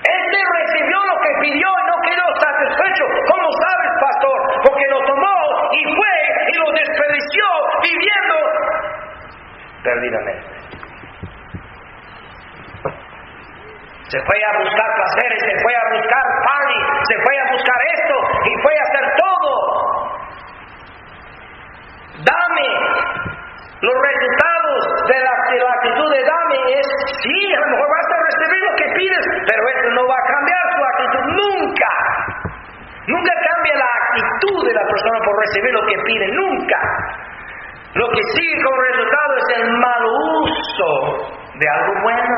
Este 0.03 0.37
recibió 0.57 0.97
lo 1.05 1.21
que 1.21 1.29
pidió 1.41 1.76
quedó 2.07 2.25
satisfecho. 2.39 3.03
¿Cómo 3.27 3.47
sabes, 3.51 3.91
pastor? 3.99 4.39
Porque 4.63 4.85
lo 4.89 4.99
tomó 5.05 5.37
y 5.71 5.81
fue 5.95 6.15
y 6.47 6.53
lo 6.57 6.71
desperdició 6.71 7.45
viviendo 7.83 8.35
perdidamente. 9.83 10.57
Se 14.07 14.19
fue 14.23 14.39
a 14.39 14.57
buscar 14.59 14.87
placeres, 14.95 15.39
se 15.43 15.55
fue 15.61 15.73
a 15.75 15.83
buscar 15.91 16.23
party, 16.47 16.79
se 17.11 17.15
fue 17.23 17.39
a 17.39 17.51
buscar 17.51 17.79
esto 17.91 18.15
y 18.45 18.61
fue 18.63 18.71
a 18.71 18.83
hacer 18.87 19.05
todo. 19.19 19.51
Dame. 22.23 22.69
Los 23.79 23.93
resultados 23.93 24.79
de 25.05 25.19
la, 25.19 25.33
de 25.51 25.59
la 25.59 25.69
actitud 25.69 26.09
de 26.11 26.23
dame 26.23 26.79
es, 26.79 26.87
sí, 27.21 27.53
a 27.53 27.59
lo 27.59 27.67
mejor 27.67 27.87
vas 27.93 28.09
a 28.09 28.23
recibir 28.25 28.63
lo 28.63 28.75
que 28.75 28.87
pides, 28.95 29.25
pero 29.45 29.69
esto 29.69 29.89
no 29.91 30.07
va 30.07 30.15
a 30.15 30.26
nunca. 31.37 31.89
Nunca 33.07 33.31
cambia 33.31 33.75
la 33.75 33.89
actitud 34.03 34.67
de 34.67 34.73
la 34.73 34.83
persona 34.83 35.19
por 35.23 35.39
recibir 35.39 35.71
lo 35.71 35.85
que 35.87 35.97
pide, 36.03 36.27
nunca. 36.33 36.79
Lo 37.93 38.07
que 38.09 38.21
sigue 38.35 38.63
como 38.63 38.81
resultado 38.81 39.31
es 39.37 39.57
el 39.57 39.71
mal 39.71 40.03
uso 40.05 40.89
de 41.55 41.69
algo 41.69 41.93
bueno. 42.03 42.35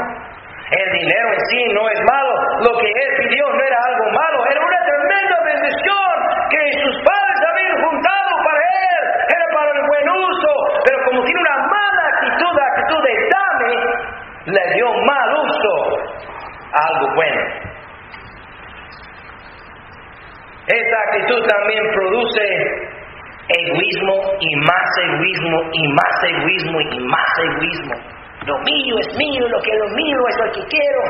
El 0.71 0.91
dinero 0.93 1.27
en 1.33 1.39
sí 1.49 1.73
no 1.73 1.89
es 1.89 1.99
malo. 2.05 2.33
Lo 2.61 2.77
que 2.77 2.87
él 2.87 3.09
pidió 3.17 3.43
no 3.49 3.61
era 3.65 3.77
algo 3.89 4.05
malo. 4.11 4.45
Era 4.45 4.61
una 4.61 4.79
tremenda 4.85 5.35
bendición 5.43 6.13
que 6.51 6.61
sus 6.79 6.95
padres 7.01 7.39
habían 7.49 7.75
juntado 7.81 8.29
para 8.45 8.61
él. 8.61 9.01
Era 9.35 9.45
para 9.51 9.71
el 9.73 9.81
buen 9.89 10.09
uso. 10.09 10.51
Pero 10.85 10.97
como 11.09 11.23
tiene 11.25 11.41
una 11.41 11.57
mala 11.65 12.03
actitud, 12.13 12.51
la 12.53 12.65
actitud 12.69 13.01
de 13.03 13.13
dame, 13.33 13.73
le 14.53 14.73
dio 14.75 14.93
mal 15.09 15.29
uso 15.43 15.73
a 16.71 16.87
algo 16.93 17.15
bueno. 17.15 17.58
Esta 20.79 20.97
actitud 21.11 21.45
también 21.45 21.83
produce 21.93 22.41
egoísmo 23.49 24.15
y 24.39 24.55
más 24.63 24.87
egoísmo 25.03 25.59
y 25.73 25.87
más 25.93 26.23
egoísmo 26.23 26.79
y 26.79 26.99
más 26.99 27.31
egoísmo. 27.39 27.95
Lo 28.45 28.57
mío 28.59 28.95
es 28.99 29.17
mío, 29.17 29.47
lo 29.49 29.59
que 29.59 29.71
es 29.71 29.79
lo 29.79 29.89
mío 29.89 30.19
es 30.29 30.37
lo 30.37 30.51
que 30.53 30.63
quiero. 30.67 31.01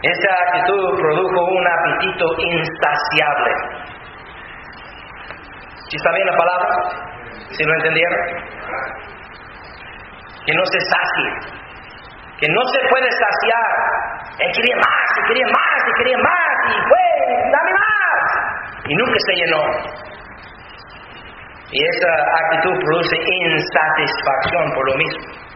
Esta 0.00 0.34
actitud 0.46 0.98
produjo 0.98 1.44
un 1.44 1.66
apetito 1.66 2.24
insaciable. 2.38 3.52
¿Sí 5.88 5.96
está 5.96 6.10
la 6.12 6.36
palabra? 6.36 6.68
¿Sí 7.50 7.64
lo 7.64 7.74
entendieron? 7.74 8.20
Que 10.46 10.54
no 10.54 10.64
se 10.64 10.80
sacie. 10.80 11.58
Que 12.38 12.46
no 12.48 12.62
se 12.70 12.80
puede 12.88 13.10
saciar. 13.10 13.70
Él 14.38 14.50
quería 14.54 14.76
más, 14.76 15.06
y 15.18 15.22
quería 15.26 15.46
más, 15.46 15.78
y 15.82 15.92
quería 15.98 16.18
más, 16.18 16.54
y 16.70 16.78
fue, 16.86 17.06
dame 17.50 17.72
más. 17.74 18.22
Y 18.86 18.94
nunca 18.94 19.18
se 19.26 19.34
llenó. 19.34 19.62
Y 21.70 21.78
esa 21.84 22.12
actitud 22.14 22.78
produce 22.80 23.16
insatisfacción 23.16 24.72
por 24.72 24.86
lo 24.88 24.96
mismo. 24.96 25.48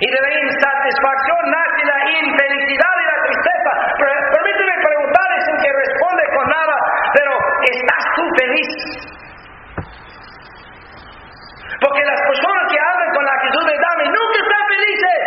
Y 0.00 0.06
de 0.10 0.20
la 0.22 0.32
insatisfacción 0.42 1.42
nace 1.50 1.82
la 1.84 2.00
infelicidad 2.10 2.94
y 2.94 3.06
la 3.10 3.18
tristeza. 3.26 3.72
Permíteme 3.98 4.74
preguntarle 4.82 5.38
sin 5.46 5.56
que 5.58 5.70
responde 5.70 6.24
con 6.34 6.46
nada, 6.48 6.76
pero 7.12 7.32
¿estás 7.62 8.04
tú 8.16 8.22
feliz? 8.38 8.70
Porque 11.84 12.00
las 12.00 12.16
personas 12.16 12.64
que 12.72 12.78
hablan 12.80 13.10
con 13.12 13.24
la 13.28 13.32
actitud 13.36 13.64
de 13.68 13.76
dame 13.76 14.04
nunca 14.08 14.36
están 14.40 14.64
felices. 14.72 15.20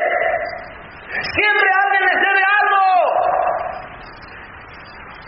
Siempre 1.37 1.67
alguien 1.69 2.03
les 2.09 2.17
debe 2.17 2.41
algo. 2.57 2.81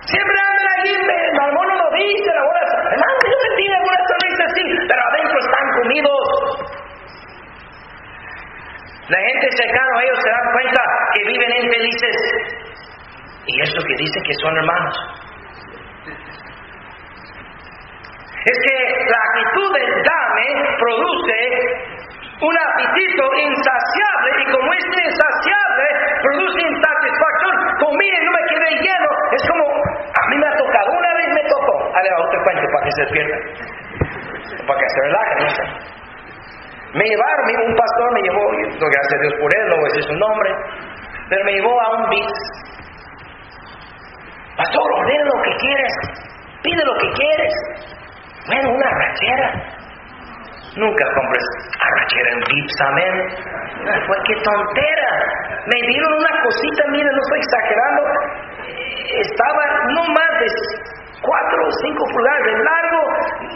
Siempre 0.09 0.37
andan 0.41 0.67
allí, 0.73 0.93
algunos 1.37 1.77
lo 1.77 1.89
dicen, 1.93 2.33
ahora, 2.33 2.61
hermano, 2.65 3.13
yo 3.29 3.37
sentí 3.45 3.63
alguna 3.69 3.99
sonrisa 4.09 4.43
así, 4.49 4.61
pero 4.89 5.01
adentro 5.05 5.37
están 5.37 5.65
comidos. 5.77 6.25
La 9.09 9.19
gente 9.21 9.45
cercana 9.53 9.99
a 9.99 10.03
ellos 10.03 10.17
se 10.23 10.29
dan 10.33 10.47
cuenta 10.49 10.81
que 11.13 11.21
viven 11.29 11.51
infelices. 11.61 12.17
Y 13.45 13.61
esto 13.61 13.81
que 13.85 13.95
dicen 14.01 14.23
que 14.23 14.33
son 14.41 14.57
hermanos. 14.57 14.95
Es 18.45 18.57
que 18.65 18.75
la 19.05 19.19
actitud 19.29 19.73
del 19.77 19.89
produce 20.79 21.39
un 22.41 22.55
apetito 22.55 23.23
insaciable 23.35 24.29
y 24.39 24.45
como 24.51 24.73
es 24.73 24.85
insaciable 24.85 25.87
produce 26.23 26.59
insatisfacción. 26.61 27.55
Comí 27.79 28.07
y 28.07 28.25
no 28.25 28.31
me 28.31 28.43
quedé 28.47 28.69
lleno. 28.81 29.09
Es 29.31 29.43
como, 29.49 29.63
a 29.67 30.27
mí 30.29 30.37
me 30.37 30.47
ha 30.47 30.55
tocado, 30.55 30.91
una 30.91 31.13
vez 31.15 31.27
me 31.33 31.43
tocó. 31.49 31.75
A 31.95 32.01
ver, 32.01 32.13
otro 32.13 32.43
cuento 32.43 32.63
para 32.71 32.85
que 32.85 32.91
se 32.91 33.01
despierta. 33.01 33.37
Para 34.67 34.79
que 34.79 34.89
se 34.89 35.01
relaje, 35.01 35.35
no. 35.39 35.99
Me 36.93 37.05
llevaron, 37.05 37.69
un 37.69 37.75
pastor 37.75 38.13
me 38.13 38.21
llevó, 38.21 38.49
gracias 38.49 39.13
a 39.13 39.21
Dios 39.21 39.33
por 39.39 39.55
él, 39.55 39.67
no 39.69 39.75
voy 39.75 39.85
a 39.85 39.93
decir 39.93 40.03
su 40.05 40.13
nombre, 40.17 40.49
pero 41.29 41.45
me 41.45 41.51
llevó 41.53 41.79
a 41.81 41.97
un 41.97 42.09
beat. 42.09 42.33
Pastor, 44.57 44.91
ordena 44.91 45.23
lo 45.25 45.41
que 45.43 45.55
quieres, 45.57 45.93
pide 46.63 46.83
lo 46.83 46.97
que 46.97 47.09
quieres. 47.11 47.53
Bueno, 48.47 48.71
una 48.71 48.87
arrachera. 48.87 49.78
Nunca 50.79 51.05
compres 51.13 51.43
arrachera 51.75 52.29
en 52.31 52.39
Vips, 52.39 52.81
amén. 52.87 53.15
Fue 54.07 54.17
qué 54.25 54.35
tontera. 54.41 55.11
Me 55.67 55.87
dieron 55.87 56.13
una 56.13 56.41
cosita, 56.41 56.83
mire, 56.91 57.09
no 57.11 57.19
estoy 57.19 57.39
exagerando. 57.39 58.01
Estaba 59.19 59.63
no 59.91 60.03
más 60.13 60.39
de 60.39 60.47
4 61.21 61.67
o 61.67 61.71
5 61.83 62.05
pulgadas 62.13 62.43
de 62.45 62.51
largo, 62.63 63.01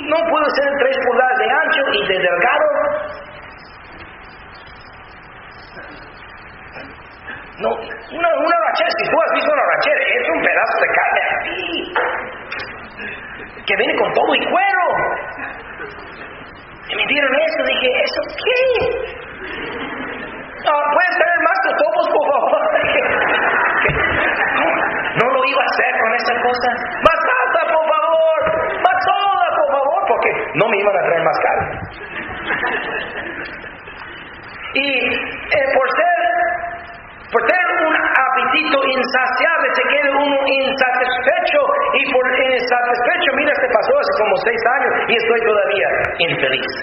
no 0.04 0.18
pudo 0.28 0.46
ser 0.52 0.68
3 0.80 0.98
pulgadas 1.06 1.38
de 1.40 1.48
ancho 1.50 1.82
y 1.94 2.08
de 2.08 2.20
delgado. 2.20 2.68
No, 7.60 7.70
una, 7.72 8.30
una 8.36 8.56
arrachera, 8.58 8.90
si 9.00 9.10
tú 9.10 9.16
has 9.16 9.32
visto 9.34 9.52
una 9.54 9.62
arrachera, 9.62 10.00
es 10.12 10.30
un 10.36 10.42
pedazo 10.44 10.76
de 10.82 10.88
carne 10.92 11.22
así 11.32 11.94
que 13.66 13.76
viene 13.78 13.96
con 13.96 14.12
todo 14.12 14.36
y 14.36 14.46
cuero. 14.46 14.84
Y 16.90 16.96
me 16.96 17.06
dieron 17.08 17.34
eso, 17.36 17.64
dije, 17.64 17.88
¿eso 18.04 18.22
qué? 18.44 18.60
Ah, 20.68 20.84
¿Puedes 20.94 21.16
traer 21.18 21.40
más 21.44 21.58
totopos, 21.64 22.08
por 22.14 22.26
favor? 22.32 22.62
no 25.22 25.28
lo 25.32 25.40
iba 25.46 25.62
a 25.62 25.66
hacer 25.66 26.00
con 26.02 26.14
esa 26.16 26.34
cosa. 26.42 26.70
Más 27.04 27.20
salsa, 27.28 27.62
por 27.74 27.86
favor. 27.88 28.40
Más 28.84 28.98
soda, 29.04 29.48
por 29.58 29.68
favor, 29.72 30.00
porque 30.08 30.30
no 30.56 30.68
me 30.70 30.78
iban 30.78 30.96
a 30.98 31.02
traer 31.04 31.24
más 31.24 31.40
carne. 31.40 31.80
Y 34.76 34.88
eh, 34.90 35.68
por 35.76 35.88
ser 35.96 36.20
por 37.32 37.42
tener 37.48 37.86
un 37.88 37.96
apetito 37.96 38.80
insaciable 38.86 39.70
se 39.74 39.84
queda 39.90 40.12
uno 40.18 40.38
insatisfecho 40.48 41.60
y 41.94 42.12
por 42.12 42.26
esa 42.34 42.76
satisfecho, 42.76 43.30
mira, 43.36 43.52
este 43.52 43.68
pasó 43.68 43.94
hace 44.00 44.14
como 44.24 44.36
seis 44.38 44.62
años 44.78 44.94
y 45.08 45.16
estoy 45.16 45.40
todavía 45.42 45.90
infeliz. 46.20 46.74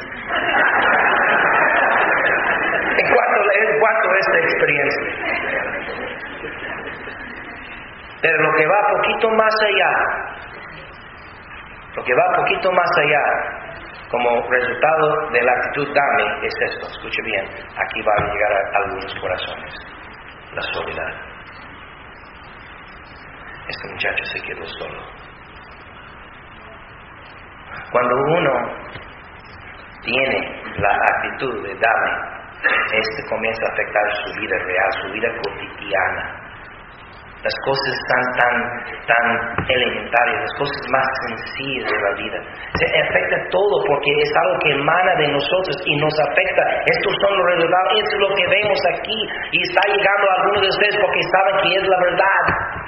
en 2.96 3.06
cuanto, 3.14 3.40
en 3.52 3.80
cuanto 3.80 4.10
a 4.10 4.18
esta 4.18 4.38
experiencia. 4.38 5.06
Pero 8.22 8.42
lo 8.42 8.52
que 8.54 8.66
va 8.66 8.78
poquito 8.96 9.30
más 9.30 9.54
allá, 9.62 9.92
lo 11.96 12.04
que 12.04 12.14
va 12.14 12.36
poquito 12.36 12.70
más 12.72 12.90
allá, 12.98 13.22
como 14.10 14.48
resultado 14.50 15.30
de 15.30 15.42
la 15.42 15.52
actitud 15.52 15.88
dame, 15.94 16.46
es 16.46 16.54
esto, 16.60 16.86
escuche 16.86 17.22
bien, 17.22 17.46
aquí 17.76 18.02
va 18.02 18.12
a 18.18 18.32
llegar 18.32 18.52
a 18.52 18.76
algunos 18.78 19.14
corazones, 19.20 19.74
la 20.52 20.62
soledad. 20.62 21.29
Este 23.70 23.88
muchacho 23.88 24.24
se 24.24 24.40
quedó 24.42 24.66
solo. 24.66 25.00
Cuando 27.92 28.14
uno 28.16 28.50
tiene 30.02 30.62
la 30.76 30.90
actitud 30.90 31.62
de 31.62 31.74
dame, 31.78 32.12
este 32.92 33.28
comienza 33.28 33.62
a 33.62 33.72
afectar 33.72 34.02
su 34.26 34.40
vida 34.40 34.56
real, 34.58 34.90
su 35.00 35.12
vida 35.12 35.28
cotidiana. 35.44 36.50
Las 37.44 37.54
cosas 37.64 37.94
están 37.94 38.22
tan, 38.36 38.54
tan 39.06 39.26
elementarias, 39.70 40.40
las 40.42 40.54
cosas 40.58 40.82
más 40.90 41.06
sencillas 41.28 41.90
de 41.90 41.98
la 42.02 42.12
vida. 42.18 42.38
Se 42.74 42.84
afecta 42.84 43.36
todo 43.50 43.84
porque 43.86 44.10
es 44.18 44.30
algo 44.34 44.58
que 44.64 44.72
emana 44.72 45.14
de 45.14 45.28
nosotros 45.28 45.76
y 45.86 45.96
nos 45.96 46.12
afecta. 46.18 46.62
Estos 46.90 47.14
son 47.22 47.38
los 47.38 47.46
resultados, 47.54 47.88
esto 48.02 48.12
es 48.18 48.22
lo 48.28 48.34
que 48.34 48.46
vemos 48.50 48.78
aquí 48.98 49.20
y 49.52 49.62
está 49.62 49.82
llegando 49.86 50.26
a 50.26 50.34
algunos 50.42 50.60
de 50.60 50.68
ustedes 50.68 50.96
porque 51.00 51.22
saben 51.32 51.54
que 51.62 51.70
es 51.78 51.86
la 51.86 51.98
verdad. 52.02 52.79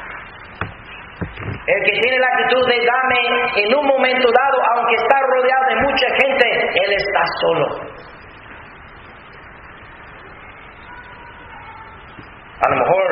El 1.67 1.85
que 1.85 1.93
tiene 2.01 2.19
la 2.19 2.27
actitud 2.27 2.67
de 2.67 2.85
dame 2.85 3.23
en 3.55 3.75
un 3.79 3.87
momento 3.87 4.29
dado, 4.33 4.59
aunque 4.75 4.95
está 4.97 5.17
rodeado 5.21 5.65
de 5.69 5.77
mucha 5.83 6.09
gente, 6.17 6.71
él 6.85 6.93
está 6.93 7.23
solo. 7.41 7.93
a 12.63 12.69
lo 12.71 12.77
mejor 12.77 13.03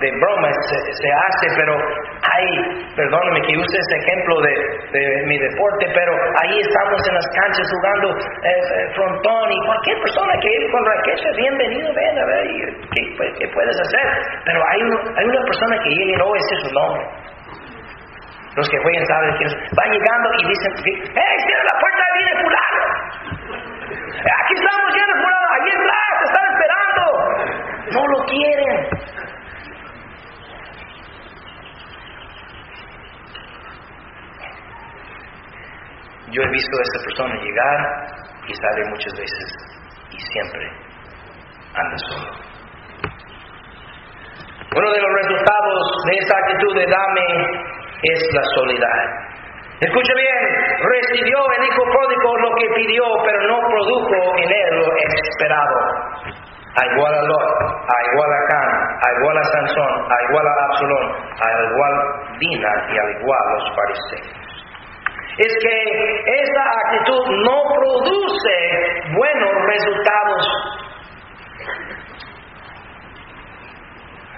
de 0.00 0.10
broma 0.22 0.48
se, 0.70 1.10
hace, 1.10 1.46
pero 1.58 1.74
hay, 1.74 2.46
perdóname 2.94 3.42
que 3.42 3.58
use 3.58 3.76
ese 3.78 3.96
ejemplo 4.06 4.40
de, 4.40 5.24
mi 5.26 5.36
deporte, 5.36 5.86
pero 5.92 6.12
ahí 6.42 6.60
estamos 6.60 7.00
en 7.08 7.14
las 7.14 7.26
canchas 7.34 7.66
jugando 7.74 8.08
eh, 8.14 8.50
eh, 8.50 8.94
frontón 8.94 9.50
y 9.50 9.66
cualquier 9.66 9.98
persona 9.98 10.32
que 10.40 10.48
ir 10.48 10.70
con 10.70 10.86
raqueta, 10.86 11.30
bienvenido, 11.36 11.92
ven 11.92 12.18
a 12.18 12.26
ver 12.26 12.46
¿qué, 12.94 13.48
puedes 13.52 13.80
hacer. 13.80 14.06
Pero 14.44 14.60
hay, 14.68 14.80
hay 15.18 15.24
una 15.26 15.42
persona 15.44 15.76
que 15.82 15.90
llega 15.90 16.12
y 16.12 16.16
no, 16.16 16.34
ese 16.36 16.54
es 16.54 16.68
su 16.68 16.74
nombre. 16.74 17.04
Los 18.56 18.68
que 18.68 18.78
juegan 18.82 19.06
saben 19.06 19.38
que 19.38 19.46
va 19.78 19.84
llegando 19.86 20.28
y 20.38 20.48
dicen, 20.48 20.72
¡Hey, 21.14 21.36
cierra 21.46 21.64
la 21.72 21.78
puerta, 21.78 22.02
viene 22.16 22.32
fulano! 22.42 22.82
Aquí 24.42 24.54
estamos, 24.54 24.92
viene 24.92 25.12
fulano, 25.22 25.48
ahí 25.54 25.68
está, 25.70 25.98
te 26.18 26.24
están 26.24 26.46
esperando. 26.52 27.02
No 27.92 28.06
lo 28.06 28.24
quieren. 28.26 28.88
Yo 36.32 36.42
he 36.42 36.50
visto 36.50 36.78
a 36.78 36.82
esta 36.82 37.04
persona 37.04 37.34
llegar 37.42 37.78
y 38.46 38.54
sale 38.54 38.84
muchas 38.90 39.12
veces 39.18 39.48
y 40.10 40.20
siempre 40.20 40.70
anda 41.74 41.98
solo. 41.98 42.30
Uno 44.76 44.92
de 44.92 45.00
los 45.00 45.12
resultados 45.22 46.04
de 46.06 46.18
esa 46.18 46.36
actitud 46.38 46.76
de 46.76 46.86
dame 46.86 47.79
es 48.02 48.28
la 48.32 48.42
soledad. 48.54 49.30
Escucha 49.80 50.12
bien, 50.14 50.78
recibió 50.82 51.38
el 51.56 51.64
hijo 51.64 51.82
pródigo 51.84 52.36
lo 52.36 52.54
que 52.56 52.66
pidió, 52.74 53.04
pero 53.24 53.48
no 53.48 53.58
produjo 53.68 54.36
en 54.36 54.48
él 54.52 54.78
lo 54.78 54.96
esperado 54.96 56.20
a 56.76 56.86
igual 56.86 57.14
a 57.14 57.22
Lot, 57.22 57.48
a 57.82 57.96
igual 58.12 58.30
a 58.30 58.42
Can, 58.48 58.70
a 59.02 59.08
igual 59.18 59.36
a 59.38 59.44
Sansón, 59.44 59.92
a 60.06 60.16
igual 60.28 60.46
a 60.46 60.64
Absalón, 60.66 61.06
a 61.40 61.48
igual 61.72 61.94
Dina 62.38 62.72
y 62.92 62.98
al 62.98 63.10
igual 63.20 63.38
a 63.42 63.52
los 63.54 63.76
fariseos. 63.76 64.50
Es 65.38 65.52
que 65.62 66.42
esa 66.42 66.64
actitud 66.84 67.26
no 67.44 67.62
produce 67.74 68.56
buenos 69.16 69.52
resultados. 69.66 70.44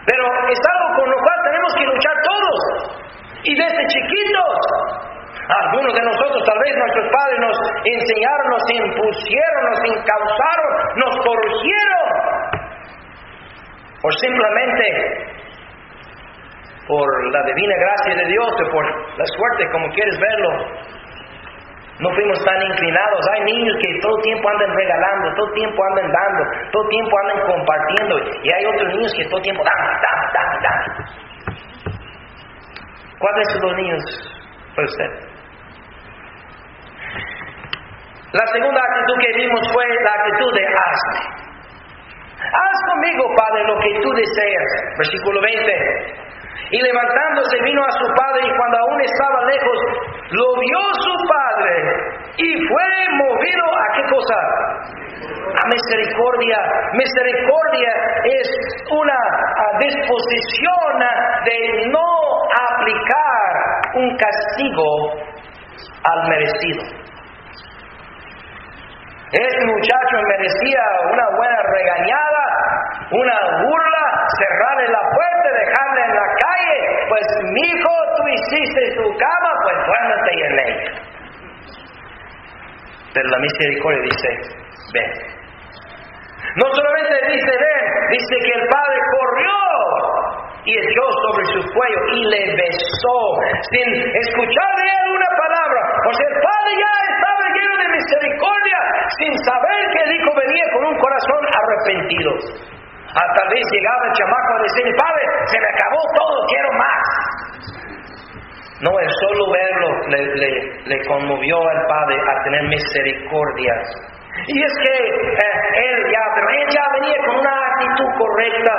Pero 0.06 0.24
es 0.48 0.60
algo 0.72 0.96
con 1.00 1.10
lo 1.10 1.16
cual 1.16 1.38
tenemos 1.44 1.74
que 1.74 1.84
luchar 1.84 2.14
todos. 2.22 3.02
Y 3.44 3.54
desde 3.54 3.86
chiquitos 3.86 5.02
algunos 5.48 5.92
de 5.92 6.02
nosotros, 6.02 6.42
tal 6.46 6.58
vez 6.60 6.76
nuestros 6.78 7.06
padres 7.10 7.38
nos 7.40 7.56
enseñaron, 7.84 8.46
nos 8.48 8.64
impusieron, 8.70 9.62
nos 9.70 9.80
encausaron, 9.90 10.70
nos 10.96 11.12
corrigieron. 11.26 12.06
O 14.04 14.10
simplemente 14.12 14.84
por 16.86 17.32
la 17.32 17.42
divina 17.44 17.74
gracia 17.78 18.14
de 18.16 18.26
Dios 18.28 18.48
o 18.48 18.70
por 18.70 18.84
la 19.18 19.26
suerte, 19.26 19.70
como 19.72 19.88
quieres 19.90 20.18
verlo, 20.18 20.50
no 22.00 22.10
fuimos 22.14 22.44
tan 22.44 22.62
inclinados. 22.62 23.20
Hay 23.34 23.44
niños 23.44 23.76
que 23.80 24.00
todo 24.00 24.16
el 24.16 24.22
tiempo 24.22 24.48
andan 24.48 24.74
regalando, 24.74 25.34
todo 25.36 25.46
el 25.46 25.54
tiempo 25.54 25.84
andan 25.90 26.10
dando, 26.10 26.42
todo 26.72 26.88
tiempo 26.88 27.14
andan 27.22 27.46
compartiendo. 27.46 28.14
Y 28.42 28.48
hay 28.52 28.64
otros 28.66 28.88
niños 28.94 29.12
que 29.16 29.24
todo 29.26 29.36
el 29.38 29.42
tiempo 29.42 29.62
dan, 29.62 29.86
dan. 30.02 30.21
¿Cuáles 33.22 33.46
son 33.52 33.62
los 33.62 33.76
niños 33.76 34.02
para 34.74 34.88
usted? 34.88 35.10
La 38.32 38.46
segunda 38.50 38.80
actitud 38.82 39.16
que 39.22 39.32
vimos 39.38 39.60
fue 39.72 39.84
la 39.86 40.10
actitud 40.10 40.50
de 40.58 40.66
hazme. 40.66 41.18
Haz 42.42 42.78
conmigo, 42.90 43.22
Padre, 43.36 43.62
lo 43.68 43.78
que 43.78 44.00
tú 44.02 44.10
deseas. 44.10 44.68
Versículo 44.98 45.40
20. 45.40 46.32
Y 46.72 46.82
levantándose 46.82 47.62
vino 47.62 47.84
a 47.84 47.92
su 47.92 48.06
padre 48.16 48.42
y 48.42 48.56
cuando 48.58 48.78
aún 48.78 49.00
estaba 49.02 49.44
lejos, 49.44 49.78
lo 50.30 50.58
vio 50.58 50.80
su 51.06 51.14
padre 51.28 51.74
y 52.38 52.66
fue 52.66 52.88
movido 53.22 53.64
a 53.78 53.86
qué 53.94 54.02
cosa? 54.10 54.38
A 55.22 55.68
misericordia. 55.68 56.58
Misericordia 56.94 57.92
es 58.24 58.48
una 58.90 59.18
disposición 59.78 60.98
de 61.44 61.88
no 61.88 62.08
aplicar 62.70 63.32
un 63.94 64.16
castigo 64.16 65.12
al 66.04 66.28
merecido. 66.28 67.02
Ese 69.32 69.64
muchacho 69.64 70.16
merecía 70.28 70.82
una 71.10 71.36
buena 71.36 71.62
regañada, 71.62 72.44
una 73.12 73.38
burla, 73.64 74.26
cerrarle 74.38 74.88
la 74.88 75.00
puerta, 75.08 75.48
dejarle 75.58 76.04
en 76.04 76.14
la 76.14 76.28
calle. 76.36 77.08
Pues, 77.08 77.26
mi 77.50 77.60
hijo, 77.60 77.92
tú 78.16 78.28
hiciste 78.28 78.94
tu 78.96 79.08
cama, 79.16 79.50
pues 79.62 79.76
duérmete 79.86 80.32
en 80.46 80.58
ella. 80.58 81.12
Pero 83.14 83.28
la 83.28 83.38
misericordia 83.38 84.02
dice, 84.02 84.28
ven. 84.92 85.10
No 86.56 86.66
solamente 86.74 87.14
dice 87.32 87.52
ven, 87.52 87.84
dice 88.10 88.34
que 88.44 88.52
el 88.60 88.68
padre 88.68 88.98
corrió 89.16 89.56
y 90.64 90.72
echó 90.78 91.04
sobre 91.26 91.44
su 91.52 91.60
cuello 91.72 92.00
y 92.12 92.24
le 92.28 92.42
besó 92.56 93.18
sin 93.70 93.88
escucharle 94.16 94.90
una 95.12 95.30
palabra. 95.36 95.80
O 96.08 96.12
sea, 96.12 96.26
el 96.28 96.38
padre 96.40 96.70
ya 96.76 96.92
estaba 97.12 97.44
lleno 97.56 97.74
de 97.82 97.88
misericordia 97.96 98.78
sin 99.18 99.32
saber 99.44 99.80
que 99.92 100.00
el 100.04 100.10
hijo 100.16 100.30
venía 100.36 100.66
con 100.72 100.84
un 100.86 100.96
corazón 100.98 101.40
arrepentido. 101.52 102.30
Hasta 103.12 103.48
vez 103.48 103.64
llegaba 103.72 104.06
el 104.08 104.12
chamaco 104.12 104.50
a 104.56 104.62
decirle, 104.62 104.92
padre, 104.96 105.24
se 105.44 105.58
me 105.60 105.68
acabó 105.68 106.00
todo, 106.16 106.36
quiero 106.48 106.70
más. 106.80 107.02
No, 108.82 108.90
el 108.98 109.08
solo 109.20 109.52
verlo 109.52 109.88
le, 110.86 111.06
conmovió 111.06 111.56
al 111.56 111.86
padre 111.86 112.16
a 112.18 112.42
tener 112.42 112.62
misericordia. 112.68 113.74
Y 114.48 114.64
es 114.64 114.72
que 114.82 114.94
eh, 114.98 115.86
él 115.86 116.04
ya, 116.10 116.22
pero 116.34 116.48
él 116.50 116.66
ya 116.68 116.82
venía 116.94 117.16
con 117.24 117.38
una 117.38 117.54
actitud 117.68 118.10
correcta. 118.18 118.74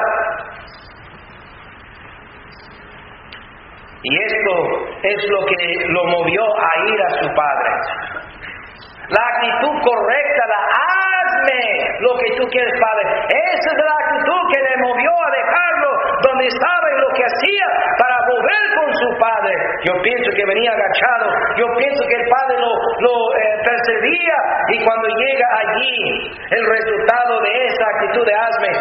Y 4.03 4.23
esto 4.23 4.53
es 5.03 5.29
lo 5.29 5.45
que 5.45 5.85
lo 5.87 6.05
movió 6.05 6.43
a 6.43 6.89
ir 6.89 7.01
a 7.01 7.09
su 7.21 7.33
padre. 7.33 7.69
La 9.07 9.23
actitud 9.35 9.79
correcta, 9.83 10.43
la 10.47 10.61
hazme 10.83 11.99
lo 11.99 12.17
que 12.19 12.35
tú 12.35 12.47
quieres, 12.47 12.73
Padre. 12.79 13.25
Esa 13.29 13.69
es 13.71 13.77
la 13.77 13.95
actitud 14.03 14.41
que 14.51 14.61
le 14.63 14.77
movió 14.83 15.22
estaba 16.47 16.85
y 16.91 17.01
lo 17.01 17.09
que 17.15 17.23
hacía 17.23 17.67
para 17.99 18.17
volver 18.27 18.63
con 18.75 18.89
su 18.93 19.09
Padre. 19.19 19.53
Yo 19.85 19.93
pienso 20.01 20.29
que 20.35 20.45
venía 20.45 20.71
agachado, 20.71 21.27
yo 21.57 21.65
pienso 21.77 22.01
que 22.07 22.15
el 22.15 22.29
Padre 22.29 22.55
lo, 22.59 22.71
lo 22.99 23.15
eh, 23.37 23.61
percibía 23.63 24.37
y 24.69 24.83
cuando 24.83 25.07
llega 25.07 25.47
allí, 25.59 26.31
el 26.51 26.63
resultado 26.65 27.41
de 27.41 27.65
esa 27.65 27.85
actitud 27.95 28.25
de 28.25 28.35
hazme 28.35 28.71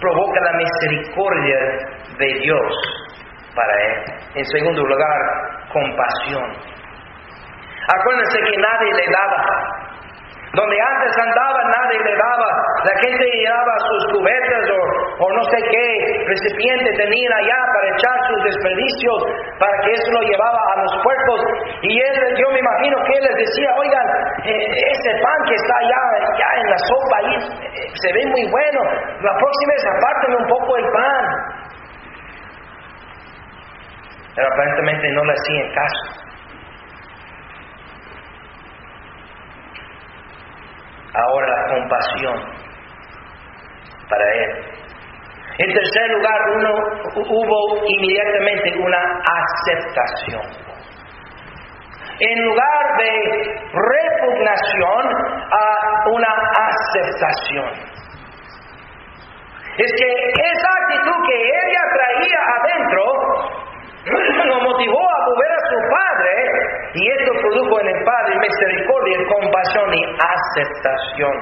provoca 0.00 0.40
la 0.40 0.52
misericordia 0.52 1.58
de 2.18 2.26
Dios 2.40 2.72
para 3.54 3.72
él. 3.72 4.04
En 4.34 4.44
segundo 4.44 4.84
lugar, 4.84 5.20
compasión. 5.72 6.76
Acuérdense 7.86 8.38
que 8.38 8.56
nadie 8.58 8.92
le 8.92 9.06
daba. 9.12 9.86
Donde 10.52 10.76
antes 10.80 11.12
andaba 11.18 11.60
nadie 11.68 12.00
le 12.00 12.16
daba. 12.16 12.50
La 12.84 13.00
gente 13.00 13.24
llevaba 13.24 13.74
sus 13.78 14.12
cubetas 14.12 14.70
o, 15.20 15.32
no 15.32 15.42
sé 15.44 15.58
qué 15.70 15.85
recipiente 16.26 16.90
tenían 16.98 17.32
allá 17.32 17.58
para 17.72 17.86
echar 17.94 18.16
sus 18.28 18.44
desperdicios, 18.44 19.18
para 19.58 19.74
que 19.82 19.90
eso 19.92 20.10
lo 20.12 20.22
llevaba 20.26 20.60
a 20.74 20.80
los 20.82 20.92
puertos. 21.02 21.40
Y 21.82 21.92
él, 21.94 22.14
yo 22.36 22.50
me 22.50 22.58
imagino 22.58 22.96
que 23.06 23.12
él 23.18 23.24
les 23.24 23.36
decía, 23.46 23.70
oigan, 23.78 24.06
eh, 24.44 24.66
ese 24.92 25.10
pan 25.22 25.38
que 25.46 25.54
está 25.54 25.74
allá, 25.78 26.02
ya 26.38 26.50
en 26.60 26.66
la 26.70 26.78
sopa 26.78 27.14
ahí, 27.22 27.34
eh, 27.36 27.90
se 27.94 28.12
ve 28.12 28.26
muy 28.26 28.44
bueno. 28.50 28.80
La 29.22 29.34
próxima 29.38 29.72
vez 29.72 29.84
apártenme 29.86 30.36
un 30.36 30.48
poco 30.48 30.76
el 30.76 30.86
pan. 30.92 31.24
Pero 34.34 34.48
aparentemente 34.52 35.08
no 35.12 35.24
le 35.24 35.32
hacían 35.32 35.74
caso. 35.74 36.26
ahora 41.16 41.46
la 41.48 41.74
compasión 41.74 42.36
para 44.08 44.32
él. 44.34 44.75
En 45.58 45.72
tercer 45.72 46.10
lugar, 46.10 46.40
uno, 46.56 46.70
hubo 47.14 47.86
inmediatamente 47.86 48.78
una 48.78 49.22
aceptación. 49.24 50.42
En 52.18 52.44
lugar 52.44 52.96
de 52.98 53.10
repugnación, 53.72 55.36
a 55.50 56.08
una 56.08 56.32
aceptación. 56.68 57.70
Es 59.78 59.92
que 59.98 60.08
esa 60.08 60.70
actitud 60.82 61.18
que 61.26 61.36
ella 61.36 61.82
traía 61.92 62.40
adentro 62.56 63.02
lo 64.46 64.60
motivó 64.60 64.98
a 64.98 65.26
volver 65.26 65.52
a 65.52 65.60
su 65.68 65.78
padre 65.90 66.32
y 66.94 67.10
esto 67.10 67.32
produjo 67.40 67.80
en 67.80 67.88
el 67.88 68.04
padre 68.04 68.38
misericordia, 68.40 69.18
compasión 69.28 69.94
y 69.94 70.04
aceptación. 70.16 71.34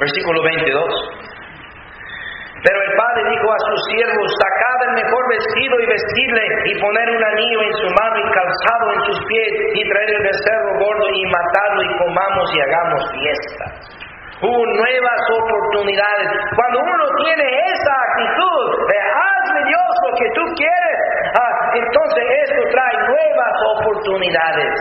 Versículo 0.00 0.42
22. 0.42 1.37
Pero 2.64 2.78
el 2.82 2.92
padre 2.98 3.22
dijo 3.30 3.48
a 3.52 3.60
sus 3.70 3.80
siervos, 3.94 4.28
sacad 4.34 4.78
el 4.90 4.94
mejor 5.04 5.22
vestido 5.30 5.74
y 5.78 5.86
vestirle, 5.86 6.44
y 6.66 6.72
poner 6.80 7.06
un 7.10 7.24
anillo 7.24 7.62
en 7.62 7.72
su 7.74 7.88
mano 7.94 8.16
y 8.18 8.26
calzado 8.34 8.86
en 8.94 9.00
sus 9.06 9.18
pies, 9.26 9.52
y 9.74 9.88
traer 9.88 10.10
el 10.10 10.22
becerro 10.22 10.70
gordo 10.78 11.06
y 11.14 11.22
matarlo, 11.30 11.82
y 11.82 11.98
comamos 11.98 12.46
y 12.54 12.58
hagamos 12.60 13.00
fiesta. 13.14 13.64
Hubo 14.42 14.62
nuevas 14.66 15.22
oportunidades. 15.34 16.28
Cuando 16.54 16.78
uno 16.78 17.04
tiene 17.22 17.46
esa 17.74 17.94
actitud 18.06 18.86
de 18.86 18.98
Dios 19.66 19.90
lo 20.06 20.12
que 20.16 20.28
tú 20.34 20.44
quieres, 20.54 20.98
ah, 21.34 21.54
entonces 21.74 22.24
esto 22.46 22.62
trae 22.70 22.96
nuevas 23.08 23.54
oportunidades. 23.76 24.74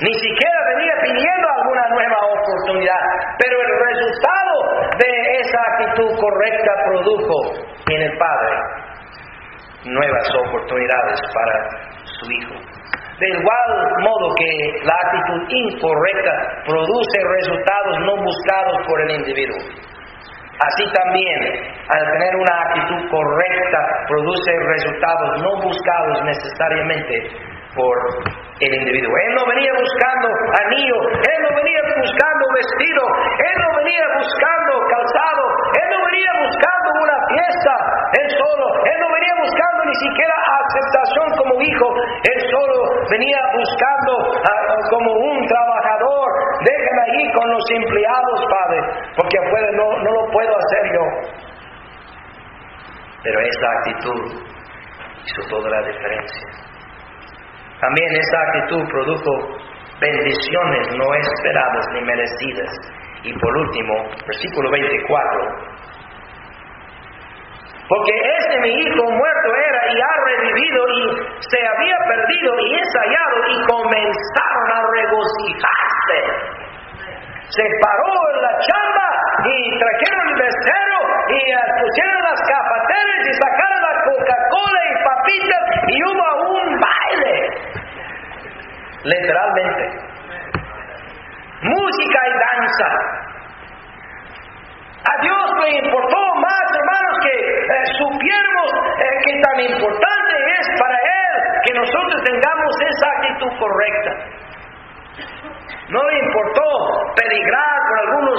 Ni 0.00 0.14
siquiera 0.14 0.58
venía 0.76 0.94
pidiendo 1.02 1.46
alguna 1.48 1.88
nueva 1.90 2.18
oportunidad, 2.38 3.02
pero 3.38 3.60
el 3.60 3.72
resultado 3.82 4.47
de 4.98 5.40
esa 5.40 5.60
actitud 5.72 6.10
correcta 6.18 6.72
produjo 6.86 7.38
en 7.90 8.02
el 8.02 8.18
Padre 8.18 8.56
nuevas 9.84 10.28
oportunidades 10.46 11.20
para 11.32 11.54
su 12.04 12.30
Hijo. 12.30 12.54
De 13.18 13.28
igual 13.28 13.68
modo 14.00 14.34
que 14.34 14.80
la 14.84 14.94
actitud 14.94 15.42
incorrecta 15.48 16.62
produce 16.66 17.18
resultados 17.36 17.98
no 18.06 18.16
buscados 18.22 18.86
por 18.86 19.00
el 19.02 19.10
individuo. 19.10 19.58
Así 20.60 20.84
también, 20.92 21.38
al 21.88 22.12
tener 22.12 22.36
una 22.36 22.62
actitud 22.62 23.10
correcta, 23.10 23.78
produce 24.08 24.52
resultados 24.66 25.42
no 25.42 25.62
buscados 25.62 26.24
necesariamente 26.24 27.30
por 27.74 27.96
el 28.60 28.74
individuo. 28.74 29.12
Él 29.26 29.34
no 29.34 29.44
venía 29.46 29.72
buscando 29.72 30.26
anillo, 30.66 30.98
él 31.14 31.38
no 31.46 31.50
venía 31.54 31.82
buscando 31.94 32.44
vestido, 32.54 33.02
él 33.38 33.54
no 33.62 33.68
venía 33.78 34.04
buscando 34.18 34.72
calzado, 34.90 35.44
él 35.78 35.86
no 35.94 35.98
venía 36.10 36.32
buscando 36.42 36.88
una 36.98 37.18
fiesta, 37.30 37.74
él 38.18 38.26
solo, 38.34 38.66
él 38.82 38.98
no 38.98 39.08
venía 39.14 39.34
buscando 39.38 39.80
ni 39.86 39.96
siquiera 40.02 40.34
aceptación 40.58 41.26
como 41.38 41.52
hijo, 41.62 41.88
él 42.26 42.38
solo 42.50 42.78
venía 43.10 43.40
buscando 43.54 44.12
ah, 44.42 44.74
como 44.90 45.10
un 45.12 45.38
trabajador, 45.46 46.28
déjame 46.66 47.02
ahí 47.06 47.32
con 47.32 47.46
los 47.46 47.64
empleados, 47.70 48.38
Padre, 48.42 48.80
porque 49.14 49.38
no, 49.78 49.86
no 50.02 50.10
lo 50.10 50.24
puedo 50.32 50.52
hacer 50.58 50.84
yo. 50.94 51.04
Pero 53.22 53.40
esa 53.40 53.66
actitud 53.78 54.22
hizo 55.26 55.42
toda 55.50 55.70
la 55.70 55.82
diferencia. 55.86 56.67
También 57.80 58.10
esa 58.10 58.38
actitud 58.42 58.88
produjo 58.90 59.32
bendiciones 60.00 60.88
no 60.96 61.14
esperadas 61.14 61.86
ni 61.94 62.00
merecidas. 62.02 62.72
Y 63.22 63.32
por 63.38 63.56
último, 63.56 63.94
versículo 64.26 64.70
24. 64.70 65.78
Porque 67.88 68.12
este 68.38 68.60
mi 68.60 68.68
hijo 68.68 69.04
muerto 69.10 69.48
era 69.56 69.92
y 69.92 69.96
ha 69.96 70.14
revivido 70.26 70.88
y 70.88 71.00
se 71.40 71.66
había 71.66 71.96
perdido 72.06 72.58
y 72.60 72.74
es 72.74 72.88
hallado 73.00 73.38
y 73.48 73.66
comenzaron 73.66 74.66
a 74.72 74.80
regocijarse. 74.92 76.20
Se 77.48 77.64
paró 77.80 78.12
en 78.34 78.42
la 78.42 78.52
chamba 78.60 79.08
y 79.48 79.78
trajeron 79.78 80.28
el 80.28 80.34
becerro 80.36 80.97
y 81.36 81.80
pusieron 81.80 82.22
las 82.22 82.40
cafeteras 82.40 83.20
y 83.28 83.32
sacaron 83.34 83.80
la 83.82 83.94
Coca-Cola 84.04 84.80
y 84.88 84.94
papitas 85.04 85.62
y 85.88 86.02
hubo 86.04 86.26
un 86.56 86.80
baile 86.80 87.68
literalmente. 89.04 89.82
Música 91.62 92.20
y 92.28 92.32
danza. 92.38 92.88
A 94.98 95.22
Dios 95.22 95.46
le 95.62 95.86
importó 95.86 96.18
más, 96.36 96.66
hermanos, 96.74 97.18
que 97.22 97.34
eh, 97.34 97.84
supiéramos 97.98 98.68
eh, 98.98 99.18
que 99.24 99.40
tan 99.40 99.60
importante 99.60 100.34
es 100.58 100.80
para 100.80 100.94
Él 100.94 101.60
que 101.64 101.74
nosotros 101.74 102.22
tengamos 102.24 102.72
esa 102.82 103.06
actitud 103.16 103.52
correcta. 103.58 104.12
No 105.88 106.02
le 106.02 106.18
importó 106.18 106.68
peligrar 107.16 107.76
por 107.88 107.98
algunos 107.98 108.38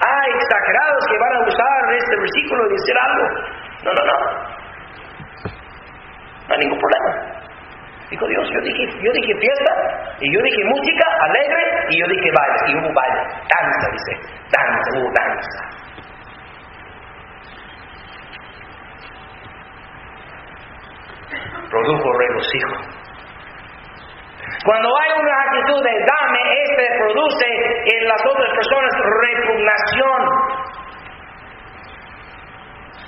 ah, 0.00 0.24
exagerados 0.28 1.06
que 1.10 1.18
van 1.18 1.34
a 1.34 1.40
usar 1.40 1.73
este 2.04 2.16
versículo 2.20 2.66
y 2.66 2.72
decir 2.72 2.96
algo. 3.00 3.24
No, 3.84 3.90
no, 3.92 4.02
no. 4.04 4.16
No 6.46 6.54
hay 6.54 6.60
ningún 6.60 6.78
problema. 6.78 7.34
Dijo 8.10 8.26
Dios, 8.28 8.48
yo 8.52 8.60
dije, 8.60 8.84
yo 9.02 9.10
dije 9.12 9.34
fiesta, 9.40 9.72
y 10.20 10.32
yo 10.32 10.40
dije 10.42 10.64
música 10.66 11.06
alegre, 11.20 11.62
y 11.88 12.00
yo 12.00 12.06
dije 12.06 12.30
baile, 12.36 12.56
y 12.68 12.74
hubo 12.76 12.92
baile, 12.94 13.22
danza, 13.48 13.90
dice, 13.90 14.12
danza, 14.52 14.90
hubo 14.98 15.10
danza. 15.12 15.60
Produjo 21.70 22.12
regocijo. 22.18 22.76
Cuando 24.64 24.88
hay 24.96 25.10
una 25.20 25.34
actitud 25.44 25.82
de 25.82 25.92
dame, 26.06 26.40
este 26.64 26.98
produce 26.98 27.46
en 27.96 28.08
las 28.08 28.20
otras 28.24 28.50
personas 28.54 28.92
repugnación. 29.22 30.20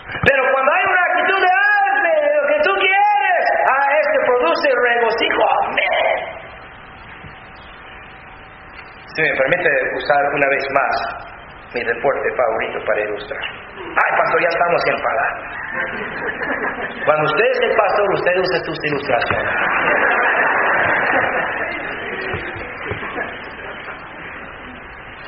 Pero 0.06 0.42
cuando 0.52 0.70
hay 0.72 0.84
una 0.86 1.02
actitud 1.10 1.40
de 1.42 1.50
hazme 1.50 2.12
lo 2.36 2.42
que 2.46 2.58
tú 2.62 2.72
quieres, 2.78 3.44
a 3.66 3.76
este 3.98 4.18
produce 4.26 4.68
regocijo. 4.70 5.42
Amén. 5.66 6.06
Si 9.14 9.22
me 9.22 9.32
permite 9.34 9.68
usar 9.96 10.22
una 10.34 10.48
vez 10.48 10.64
más 10.70 11.26
mi 11.74 11.82
deporte 11.82 12.28
favorito 12.36 12.78
para 12.86 13.00
ilustrar. 13.00 13.40
Ay, 13.42 14.10
pastor, 14.16 14.40
ya 14.42 14.48
estamos 14.48 14.82
en 14.86 14.96
pagar. 15.02 15.32
Cuando 17.04 17.24
usted 17.24 17.44
es 17.44 17.60
el 17.60 17.76
pastor, 17.76 18.14
usted 18.14 18.32
usa 18.38 18.62
tus 18.64 18.78
ilustraciones. 18.84 19.52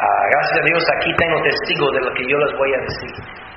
Ah, 0.01 0.23
gracias 0.31 0.59
a 0.61 0.65
Dios, 0.65 0.85
aquí 0.97 1.11
tengo 1.17 1.43
testigos 1.43 1.93
de 1.95 2.01
lo 2.01 2.15
que 2.15 2.25
yo 2.29 2.39
les 2.39 2.57
voy 2.57 2.73
a 2.73 2.79
decir. 2.79 3.48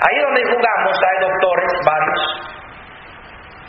Ahí 0.00 0.20
donde 0.20 0.42
jugamos 0.42 0.96
hay 0.98 1.20
doctores, 1.20 1.72
varios, 1.86 2.20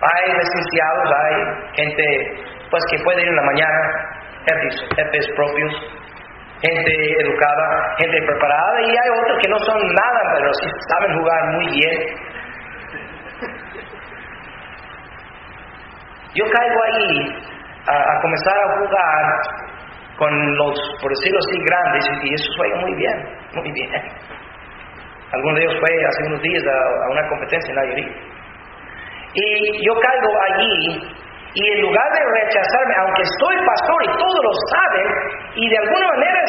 hay 0.01 0.33
licenciados, 0.33 1.11
hay 1.23 1.35
gente 1.75 2.45
pues 2.69 2.83
que 2.89 3.03
puede 3.03 3.21
ir 3.21 3.27
en 3.27 3.35
la 3.35 3.43
mañana, 3.43 4.15
jefes, 4.45 5.27
propios, 5.35 5.73
gente 6.61 7.21
educada, 7.21 7.95
gente 7.99 8.21
preparada 8.25 8.81
y 8.81 8.89
hay 8.89 9.09
otros 9.21 9.37
que 9.41 9.49
no 9.49 9.59
son 9.59 9.77
nada, 9.77 10.33
pero 10.35 10.53
sí 10.53 10.69
saben 10.89 11.19
jugar 11.19 11.51
muy 11.53 11.67
bien. 11.71 12.25
Yo 16.33 16.43
caigo 16.51 16.83
ahí 16.83 17.45
a, 17.87 18.21
comenzar 18.21 18.57
a 18.57 18.77
jugar 18.77 19.41
con 20.17 20.57
los, 20.57 20.79
por 21.01 21.09
decirlo 21.11 21.39
así, 21.39 21.57
grandes 21.63 22.05
y 22.23 22.33
eso 22.33 22.51
juega 22.57 22.77
muy 22.81 22.95
bien, 22.95 23.37
muy 23.53 23.71
bien. 23.71 23.91
Alguno 25.31 25.55
de 25.55 25.63
ellos 25.63 25.75
fue 25.79 26.05
hace 26.05 26.23
unos 26.27 26.41
días 26.41 26.63
a, 26.67 27.09
una 27.09 27.27
competencia 27.29 27.69
en 27.69 27.75
Nayarit. 27.75 28.11
Y 29.33 29.85
yo 29.85 29.93
caigo 29.99 30.31
allí 30.47 31.11
Y 31.55 31.63
en 31.71 31.81
lugar 31.81 32.07
de 32.11 32.21
rechazarme, 32.43 32.93
aunque 32.99 33.23
estoy 33.23 33.55
pastor 33.65 33.99
y 34.03 34.11
todos 34.19 34.39
lo 34.43 34.53
saben, 34.75 35.07
y 35.55 35.69
de 35.69 35.77
alguna 35.77 36.07
manera 36.07 36.39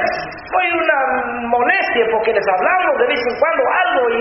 fue 0.50 0.66
una 0.74 0.98
molestia 1.46 2.04
porque 2.10 2.32
les 2.32 2.42
hablamos 2.42 2.98
de 2.98 3.06
vez 3.06 3.20
en 3.22 3.34
cuando 3.38 3.62
algo 3.86 4.02
y, 4.10 4.20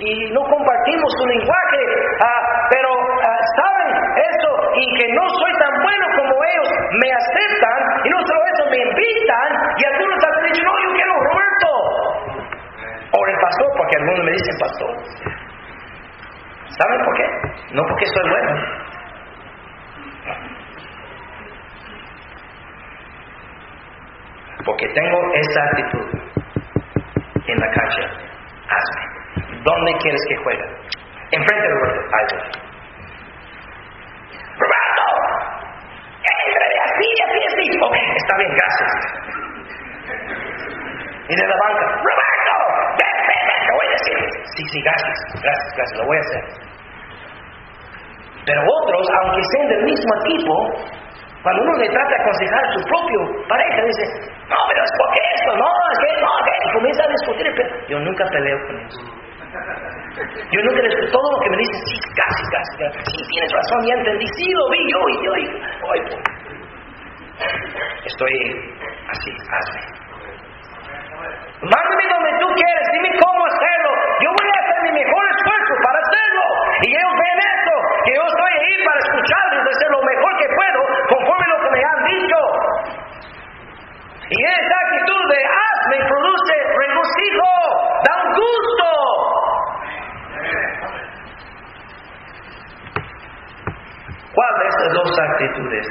y 0.00 0.30
no 0.32 0.42
compartimos 0.44 1.08
su 1.16 1.24
lenguaje, 1.26 1.80
ah, 2.20 2.42
pero 2.68 2.90
ah, 2.92 3.40
saben 3.56 3.90
eso 4.36 4.50
y 4.76 4.84
que 5.00 5.06
no 5.12 5.24
soy 5.24 5.52
tan 5.56 5.74
bueno 5.80 6.04
como 6.20 6.34
ellos, 6.44 6.68
me 7.00 7.08
aceptan 7.16 7.80
y 8.04 8.08
no 8.10 8.20
solo 8.20 8.40
eso, 8.52 8.64
me 8.68 8.76
invitan 8.76 9.48
y 9.76 9.84
algunos 9.88 10.20
han 10.20 10.44
dicho, 10.52 10.62
no, 10.64 10.72
yo 10.84 10.90
quiero 11.00 11.14
Roberto. 11.16 12.19
O 13.12 13.26
el 13.26 13.36
pastor, 13.40 13.68
porque 13.76 13.96
algunos 13.98 14.24
me 14.24 14.32
dicen 14.32 14.56
pastor. 14.60 14.96
¿Saben 16.68 17.04
por 17.04 17.16
qué? 17.16 17.26
No 17.74 17.82
porque 17.88 18.06
soy 18.06 18.30
bueno 18.30 18.80
porque 24.64 24.86
tengo 24.88 25.18
esa 25.34 25.64
actitud 25.64 26.06
en 27.46 27.58
la 27.58 27.70
cancha. 27.70 28.02
Hazme. 28.68 29.02
¿Dónde 29.62 29.92
quieres 29.98 30.20
que 30.28 30.36
juegue? 30.36 30.64
Enfrente 31.32 31.68
de 31.68 31.74
Roberto. 31.74 32.00
Voy. 32.12 32.38
¡Roberto! 34.58 35.04
¡Entra 36.46 36.66
así, 36.84 37.08
así, 37.26 37.40
así! 37.46 37.78
Ok, 37.82 37.96
está 38.16 38.36
bien, 38.38 38.52
gracias. 38.54 38.90
Y 41.28 41.36
de 41.36 41.46
la 41.46 41.56
banca. 41.56 41.84
¡Roberto! 41.86 42.54
Ven, 42.98 43.16
ven, 43.26 43.42
ven, 43.46 43.60
te 43.66 43.72
voy 43.72 43.86
a 43.86 43.90
decir. 43.90 44.49
Sí, 44.60 44.66
sí, 44.72 44.80
gracias, 44.84 45.16
gracias, 45.40 45.72
gracias, 45.74 45.98
lo 46.00 46.04
voy 46.04 46.16
a 46.16 46.20
hacer. 46.20 46.44
Pero 48.44 48.60
otros, 48.60 49.06
aunque 49.22 49.40
sean 49.56 49.68
del 49.68 49.84
mismo 49.84 50.12
equipo, 50.20 50.52
cuando 51.42 51.62
uno 51.62 51.72
le 51.80 51.88
trata 51.88 52.10
de 52.10 52.20
aconsejar 52.20 52.60
a 52.60 52.72
su 52.76 52.80
propio 52.84 53.20
pareja, 53.48 53.80
dice, 53.88 54.04
no, 54.52 54.56
pero 54.68 54.84
es 54.84 54.92
porque 55.00 55.20
esto, 55.32 55.56
no, 55.56 55.64
es 55.64 55.98
que 56.04 56.20
no, 56.20 56.32
que 56.44 56.72
comienza 56.76 57.04
a 57.04 57.08
discutir. 57.08 57.48
Yo 57.88 57.98
nunca 58.00 58.24
peleo 58.26 58.58
con 58.66 58.76
eso. 58.84 59.00
Yo 60.52 60.60
nunca 60.60 60.82
les 60.82 61.10
todo 61.10 61.32
lo 61.32 61.40
que 61.40 61.50
me 61.50 61.56
dicen, 61.56 61.80
sí, 61.86 61.96
casi, 62.20 62.44
casi, 62.52 62.72
casi, 62.84 62.98
sí, 63.16 63.28
tienes 63.32 63.52
razón, 63.52 63.86
ya 63.86 63.94
entendí, 63.94 64.26
sí, 64.36 64.52
lo 64.52 64.68
vi 64.68 64.78
yo 64.92 65.00
yo, 65.24 65.32
hoy, 65.88 66.00
estoy 68.04 68.32
así, 69.08 69.30
hazme. 69.32 70.00
Mándame 71.60 72.04
donde 72.08 72.32
tú 72.40 72.48
quieres, 72.56 72.86
dime 72.92 73.10
cómo 73.20 73.44
hacerlo. 73.44 73.90
Yo 74.24 74.28
voy 74.32 74.48
a 74.48 74.58
hacer 74.64 74.78
mi 74.80 74.92
mejor 74.96 75.22
esfuerzo 75.28 75.72
para 75.84 75.98
hacerlo. 76.00 76.44
Y 76.80 76.88
ellos 76.88 77.12
ven 77.20 77.36
esto, 77.36 77.74
ahí 78.60 78.84
para 78.84 78.98
escucharlos, 79.00 79.64
de 79.64 79.70
hacer 79.70 79.90
lo 79.90 80.02
mejor 80.02 80.36
que 80.38 80.48
puedo, 80.54 80.80
conforme 81.08 81.46
lo 81.48 81.58
que 81.62 81.70
me 81.70 81.82
han 81.84 82.04
dicho. 82.04 82.38
Y 84.30 84.44
esa 84.44 84.76
actitud 84.86 85.22
de 85.28 85.40
hazme 85.44 85.98
produce 86.06 86.54
regocijo, 86.78 87.50
da 88.04 88.12
un 88.22 88.30
gusto. 88.38 88.88
¿Cuál 94.32 94.52
de 94.60 94.68
estas 94.68 94.92
dos 94.92 95.18
actitudes 95.18 95.86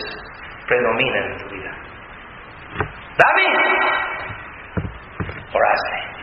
predominan 0.68 1.24
en 1.24 1.38
tu 1.38 1.50
vida? 1.50 1.72
David, 3.18 3.54
por 5.52 5.62
hazme. 5.68 6.19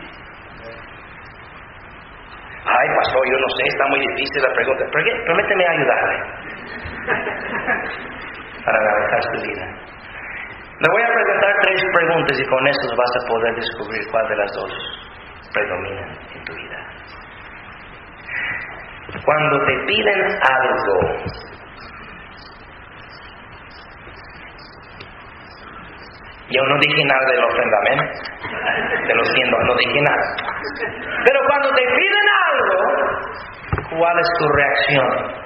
Ay, 2.67 2.87
pastor, 2.95 3.21
yo 3.31 3.37
no 3.39 3.49
sé, 3.55 3.63
está 3.67 3.87
muy 3.87 3.99
difícil 3.99 4.41
la 4.43 4.53
pregunta. 4.53 4.83
Permíteme 4.91 5.65
ayudarle 5.67 6.15
para 8.65 8.79
navegar 8.83 9.21
tu 9.31 9.41
vida. 9.41 9.65
Le 10.79 10.87
voy 10.91 11.01
a 11.01 11.07
preguntar 11.07 11.55
tres 11.63 11.81
preguntas 11.95 12.39
y 12.39 12.45
con 12.45 12.67
eso 12.67 12.95
vas 12.95 13.23
a 13.23 13.27
poder 13.27 13.55
descubrir 13.55 14.11
cuál 14.11 14.27
de 14.27 14.35
las 14.35 14.51
dos 14.53 14.71
predominan 15.53 16.09
en 16.35 16.43
tu 16.43 16.53
vida. 16.53 16.77
Cuando 19.25 19.65
te 19.65 19.73
piden 19.87 20.21
algo, 20.21 20.99
yo 26.49 26.63
no 26.63 26.79
dije 26.79 27.05
nada 27.05 27.25
de 27.25 27.41
los 27.41 27.53
de 29.07 29.15
los 29.15 29.27
siendo, 29.29 29.57
no 29.63 29.75
dije 29.75 30.01
nada. 30.01 30.46
Pero 31.25 31.39
cuando 31.47 31.69
te 31.69 31.81
piden 31.81 32.27
algo, 32.47 33.97
¿cuál 33.97 34.19
es 34.19 34.27
tu 34.39 34.47
reacción? 34.49 35.37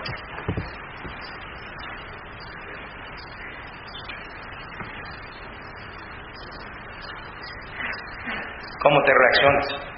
¿Cómo 8.82 9.04
te 9.04 9.14
reaccionas? 9.14 9.92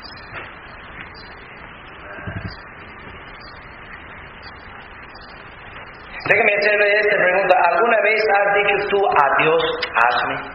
Déjame 6.25 6.53
hacerle 6.55 6.99
esta 6.99 7.15
pregunta. 7.17 7.55
¿Alguna 7.69 7.97
vez 8.01 8.23
has 8.33 8.53
dicho 8.55 8.87
tú 8.89 9.07
a 9.07 9.41
Dios, 9.41 9.63
hazme? 9.95 10.52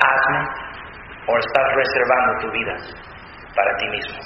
Hazme. 0.00 0.70
¿O 1.26 1.38
estás 1.38 1.66
reservando 1.76 2.40
tu 2.40 2.50
vida 2.50 2.76
para 3.54 3.76
ti 3.76 3.86
mismo? 3.88 4.18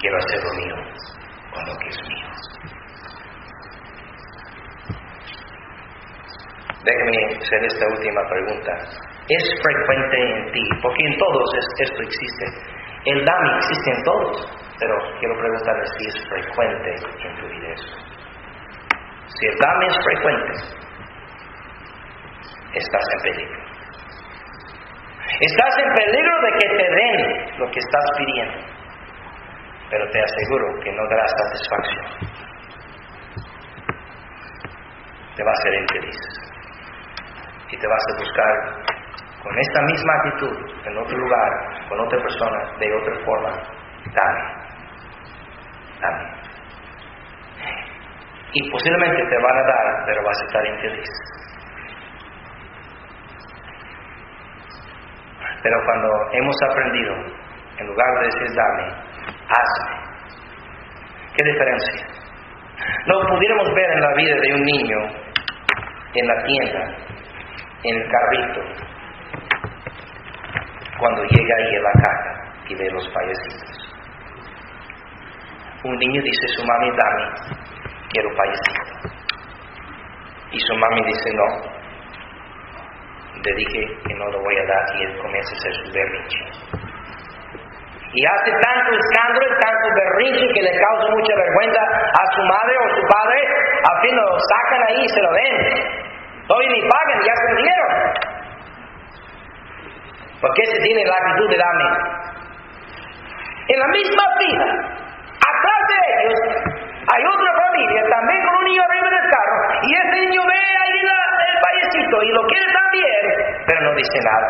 Quiero 0.00 0.16
hacer 0.16 0.42
lo 0.42 0.52
mío 0.54 0.76
con 1.52 1.66
lo 1.66 1.78
que 1.78 1.88
es 1.88 1.98
mío. 2.08 2.26
Déjeme 6.84 7.36
hacer 7.36 7.64
esta 7.64 7.86
última 7.86 8.20
pregunta. 8.30 8.72
¿Es 9.28 9.62
frecuente 9.62 10.16
en 10.16 10.52
ti? 10.52 10.62
Porque 10.82 11.04
en 11.04 11.18
todos 11.18 11.50
esto 11.80 12.02
existe. 12.02 12.46
El 13.06 13.24
DAMI 13.24 13.56
existe 13.58 13.90
en 13.90 14.02
todos, 14.04 14.46
pero 14.78 14.94
quiero 15.18 15.38
preguntarle 15.38 15.86
si 15.98 16.08
es 16.08 16.28
frecuente 16.28 16.94
en 17.22 17.36
tu 17.36 17.46
vida 17.48 17.68
eso. 17.72 17.96
Si 19.26 19.46
el 19.46 19.56
DAMI 19.58 19.86
es 19.86 19.98
frecuente, 20.04 20.52
estás 22.74 23.04
en 23.14 23.20
peligro. 23.22 23.65
Estás 25.38 25.76
en 25.76 25.92
peligro 25.92 26.40
de 26.40 26.50
que 26.58 26.68
te 26.76 26.94
den 26.94 27.58
lo 27.58 27.70
que 27.70 27.78
estás 27.78 28.04
pidiendo, 28.16 28.58
pero 29.90 30.08
te 30.10 30.18
aseguro 30.18 30.80
que 30.82 30.92
no 30.92 31.02
dará 31.10 31.26
satisfacción. 31.28 32.06
Te 35.36 35.44
va 35.44 35.50
a 35.50 35.54
hacer 35.54 35.74
infeliz 35.74 36.16
y 37.68 37.76
te 37.76 37.86
vas 37.86 38.02
a 38.08 38.18
buscar 38.18 38.96
con 39.42 39.58
esta 39.58 39.82
misma 39.82 40.12
actitud 40.14 40.56
en 40.86 40.96
otro 40.96 41.18
lugar, 41.18 41.50
con 41.90 42.00
otra 42.00 42.18
persona, 42.18 42.58
de 42.78 42.94
otra 42.94 43.24
forma, 43.26 43.50
dame, 44.14 44.42
dame. 46.00 46.46
Y 48.52 48.70
posiblemente 48.70 49.22
te 49.22 49.36
van 49.36 49.58
a 49.58 49.66
dar, 49.66 50.06
pero 50.06 50.24
vas 50.24 50.40
a 50.40 50.44
estar 50.46 50.66
infeliz. 50.66 51.08
Pero 55.66 55.82
cuando 55.84 56.08
hemos 56.30 56.54
aprendido, 56.70 57.12
en 57.78 57.86
lugar 57.88 58.06
de 58.20 58.26
decir 58.26 58.54
dame, 58.54 58.84
hazme. 59.50 59.96
¿Qué 61.36 61.42
diferencia? 61.44 62.06
Lo 63.06 63.26
pudiéramos 63.26 63.74
ver 63.74 63.90
en 63.90 64.00
la 64.00 64.14
vida 64.14 64.36
de 64.42 64.54
un 64.54 64.62
niño 64.62 64.96
en 66.14 66.26
la 66.28 66.44
tienda 66.44 66.96
en 67.82 67.96
el 67.96 68.08
carrito 68.08 68.60
cuando 71.00 71.24
llega 71.24 71.56
ahí 71.56 71.74
a 71.74 71.80
la 71.80 71.92
caja 72.00 72.62
y 72.68 72.74
ve 72.76 72.88
los 72.92 73.08
payasitos. 73.08 73.96
Un 75.82 75.96
niño 75.96 76.22
dice, 76.22 76.46
su 76.46 76.64
mami, 76.64 76.90
dame, 76.96 77.24
quiero 78.10 78.28
payasito. 78.36 79.18
Y 80.52 80.60
su 80.60 80.76
mami 80.76 81.04
dice, 81.06 81.34
no. 81.34 81.75
Le 83.44 83.52
dije 83.54 83.80
que 84.06 84.14
no 84.14 84.26
lo 84.30 84.40
voy 84.40 84.56
a 84.56 84.64
dar 84.64 84.84
y 84.98 85.02
él 85.04 85.18
comienza 85.18 85.52
a 85.52 85.56
hacer 85.58 85.72
su 85.74 85.92
berrinche. 85.92 86.38
Y 88.12 88.24
hace 88.24 88.50
tanto 88.50 88.90
escándalo, 88.96 89.46
tanto 89.60 89.88
berrinche 89.94 90.46
que 90.54 90.62
le 90.62 90.72
causa 90.80 91.10
mucha 91.10 91.34
vergüenza 91.36 91.80
a 91.80 92.34
su 92.34 92.42
madre 92.42 92.74
o 92.78 92.96
su 92.96 93.02
padre, 93.06 93.38
al 93.84 94.00
fin 94.02 94.16
lo 94.16 94.40
sacan 94.40 94.82
ahí 94.88 95.04
y 95.04 95.08
se 95.08 95.20
lo 95.20 95.32
den. 95.32 96.06
Hoy 96.48 96.66
ni 96.68 96.80
pagan, 96.88 97.20
ya 97.26 97.34
se 97.34 97.54
dieron. 97.56 98.36
Porque 100.40 100.66
se 100.66 100.80
tiene 100.82 101.04
la 101.04 101.14
actitud 101.14 101.50
de 101.50 101.56
dame. 101.56 101.84
En 103.68 103.80
la 103.80 103.88
misma 103.88 104.24
fila, 104.38 104.64
atrás 104.64 105.80
de 105.88 105.98
ellos, 106.14 106.40
hay 107.12 107.22
otra 107.24 107.50
familia 107.66 108.02
también 108.08 108.46
con 108.46 108.56
un 108.56 108.64
niño 108.64 108.82
arriba 108.82 109.10
del 109.10 109.30
carro. 109.30 109.56
Y 109.82 109.94
ese 109.94 110.20
niño 110.26 110.42
ve 110.46 110.54
ahí 110.54 110.85
y 112.00 112.32
lo 112.32 112.42
quiere 112.46 112.72
también, 112.72 113.64
pero 113.66 113.80
no 113.82 113.94
dice 113.94 114.18
nada. 114.24 114.48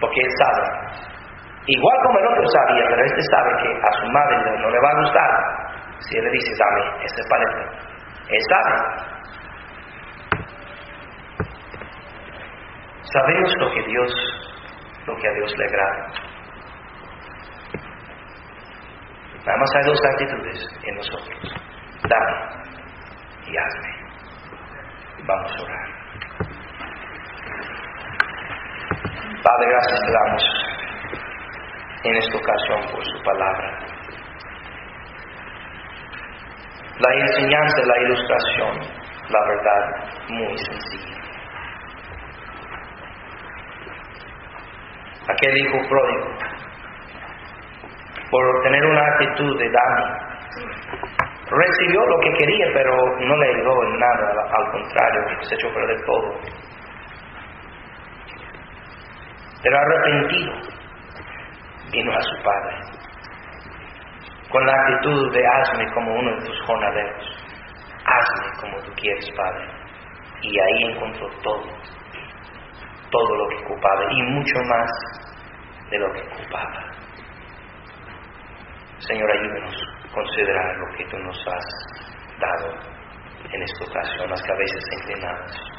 Porque 0.00 0.20
él 0.20 0.30
sabe 0.38 0.84
Igual 1.66 1.96
como 2.04 2.18
el 2.18 2.26
otro 2.26 2.44
sabía, 2.46 2.84
pero 2.90 3.02
este 3.04 3.22
sabe 3.22 3.50
que 3.62 3.88
a 3.88 3.92
su 3.92 4.06
madre 4.12 4.36
no 4.60 4.68
le 4.68 4.80
va 4.80 4.90
a 4.90 5.00
gustar. 5.00 5.30
Si 5.98 6.18
él 6.18 6.24
le 6.24 6.30
dice, 6.30 6.52
dame 6.58 7.04
este 7.04 7.22
paleta, 7.30 7.62
él 8.28 8.42
sabe. 8.50 8.74
Sabemos 13.14 13.54
lo 13.60 13.70
que 13.72 13.82
Dios, 13.84 14.12
lo 15.06 15.16
que 15.16 15.28
a 15.28 15.32
Dios 15.32 15.54
le 15.56 15.64
agrada. 15.64 16.06
Nada 19.46 19.58
más 19.58 19.70
hay 19.76 19.84
dos 19.86 20.00
actitudes 20.12 20.68
en 20.84 20.96
nosotros. 20.96 21.54
Dame 22.08 22.36
y 23.46 23.56
hazme. 23.56 23.88
Vamos 25.26 25.52
a 25.58 25.62
orar. 25.62 26.03
Padre, 29.44 29.68
gracias 29.68 30.00
te 30.00 30.12
damos 30.12 30.42
en 32.04 32.16
esta 32.16 32.38
ocasión 32.38 32.80
por 32.90 33.04
su 33.04 33.22
palabra. 33.22 33.78
La 36.98 37.14
enseñanza, 37.14 37.76
la 37.84 37.98
ilustración, 38.04 38.80
la 39.28 39.46
verdad, 39.46 40.30
muy 40.30 40.56
sencilla. 40.56 41.20
Aquel 45.28 45.58
hijo 45.58 45.78
pródigo, 45.90 46.38
por 48.30 48.62
tener 48.62 48.86
una 48.86 49.06
actitud 49.12 49.58
de 49.58 49.70
dame, 49.70 50.24
recibió 51.50 52.00
lo 52.06 52.18
que 52.20 52.32
quería, 52.38 52.66
pero 52.72 52.96
no 53.20 53.36
le 53.36 53.48
ayudó 53.50 53.82
en 53.88 53.98
nada, 53.98 54.32
al 54.56 54.72
contrario, 54.72 55.20
se 55.42 55.54
echó 55.54 55.68
perder 55.74 56.02
todo. 56.06 56.40
Pero 59.64 59.78
arrepentido, 59.78 60.52
vino 61.90 62.12
a 62.12 62.20
su 62.20 62.42
padre, 62.42 62.76
con 64.50 64.66
la 64.66 64.74
actitud 64.74 65.32
de 65.32 65.46
hazme 65.46 65.90
como 65.94 66.14
uno 66.14 66.36
de 66.36 66.46
tus 66.46 66.60
jornaleros, 66.66 67.24
hazme 68.04 68.60
como 68.60 68.76
tú 68.82 68.92
quieres, 68.94 69.26
Padre. 69.34 69.66
Y 70.42 70.60
ahí 70.60 70.92
encontró 70.92 71.30
todo, 71.42 71.64
todo 73.10 73.36
lo 73.36 73.48
que 73.48 73.64
ocupaba 73.64 74.04
y 74.12 74.22
mucho 74.22 74.58
más 74.64 74.90
de 75.90 75.98
lo 75.98 76.12
que 76.12 76.20
ocupaba. 76.20 76.84
Señor, 78.98 79.30
ayúdenos 79.30 79.74
a 79.74 80.14
considerar 80.14 80.76
lo 80.76 80.96
que 80.96 81.04
tú 81.06 81.16
nos 81.18 81.48
has 81.48 81.64
dado 82.38 82.74
en 83.50 83.62
esta 83.62 83.84
ocasión, 83.84 84.28
las 84.28 84.42
cabezas 84.42 84.84
inclinadas. 85.00 85.73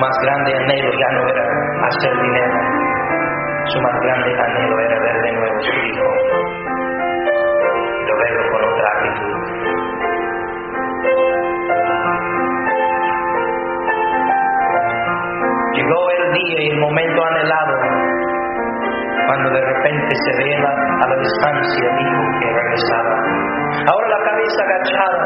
Más 0.00 0.16
grande 0.22 0.54
anhelo 0.54 0.90
ya 0.90 1.08
no 1.12 1.28
era 1.28 1.44
hacer 1.86 2.12
dinero, 2.22 2.58
su 3.66 3.80
más 3.82 4.00
grande 4.00 4.30
anhelo 4.32 4.80
era 4.80 4.98
ver 4.98 5.22
de 5.22 5.32
nuevo 5.32 5.56
a 5.56 5.60
su 5.60 5.72
hijo, 5.76 6.06
pero 8.00 8.16
verlo 8.18 8.42
con 8.50 8.64
otra 8.64 8.88
actitud. 8.96 9.36
Llegó 15.74 16.10
el 16.10 16.32
día 16.32 16.58
y 16.60 16.68
el 16.70 16.80
momento 16.80 17.24
anhelado 17.24 17.76
cuando 19.26 19.50
de 19.50 19.60
repente 19.60 20.16
se 20.16 20.32
ve 20.42 20.56
a 20.56 21.08
la 21.08 21.16
distancia 21.16 21.84
el 21.90 22.00
hijo 22.00 22.22
que 22.40 22.46
regresaba 22.46 23.50
ahora 23.86 24.08
la 24.08 24.24
cabeza 24.24 24.62
agachada, 24.64 25.24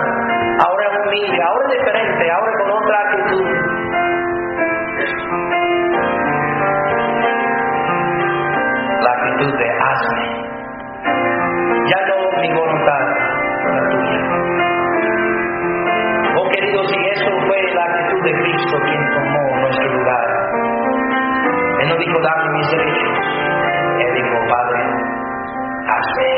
ahora 0.66 0.86
humilde, 1.06 1.38
ahora 1.42 1.68
diferente, 1.68 2.30
ahora 2.30 2.52
con 2.58 2.70
otra 2.72 2.98
actitud. 3.00 3.73
Actitud 9.34 9.58
de 9.58 9.68
hazme. 9.68 10.24
Ya 11.90 12.00
no 12.06 12.40
mi 12.40 12.52
voluntad, 12.54 13.00
la 13.72 13.88
tuya. 13.90 14.20
Oh 16.36 16.50
queridos, 16.50 16.86
si 16.88 17.00
eso 17.10 17.30
fue 17.46 17.58
la 17.74 17.84
actitud 17.84 18.22
de 18.24 18.32
Cristo 18.32 18.76
quien 18.86 19.10
tomó 19.10 19.56
nuestro 19.60 19.88
lugar. 19.92 20.26
Él 21.80 21.88
no 21.88 21.96
dijo 21.96 22.20
dame 22.22 22.58
mis 22.58 22.70
derechos. 22.70 23.18
Él 23.98 24.14
dijo, 24.14 24.36
Padre, 24.48 24.80
hazme. 25.88 26.30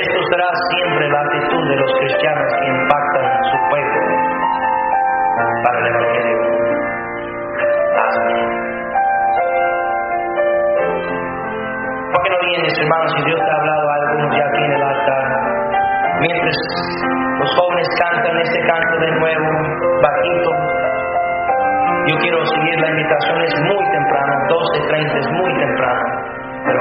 Esto 0.00 0.18
será 0.30 0.48
siempre 0.70 1.08
la 1.08 1.20
actitud 1.20 1.68
de 1.68 1.76
los 1.76 1.92
cristianos 1.98 2.54
que 2.60 2.66
impactan 2.66 3.44
su 3.44 3.56
pueblo 3.70 4.00
para 5.64 5.78
el 5.80 5.86
Evangelio. 5.86 6.67
¿Por 12.48 12.54
qué 12.54 12.60
no 12.60 12.64
vienes, 12.64 12.78
hermanos? 12.80 13.12
Si 13.12 13.24
Dios 13.28 13.40
te 13.44 13.50
ha 13.50 13.56
hablado 13.60 13.84
a 13.88 13.94
algunos 14.00 14.30
ya 14.32 14.44
aquí 14.48 14.62
en 14.64 14.72
el 14.72 14.82
altar, 14.82 15.24
mientras 16.20 16.56
los 17.44 17.50
jóvenes 17.60 17.88
cantan 18.00 18.38
este 18.40 18.60
canto 18.64 18.94
de 19.04 19.10
nuevo, 19.20 19.48
bajito, 20.00 20.50
yo 22.08 22.14
quiero 22.24 22.40
seguir 22.46 22.80
la 22.80 22.88
invitación, 22.88 23.36
es 23.42 23.54
muy 23.68 23.84
temprano, 23.92 24.32
12.30 24.48 25.18
es 25.18 25.28
muy 25.28 25.52
temprano, 25.60 26.04
pero 26.64 26.80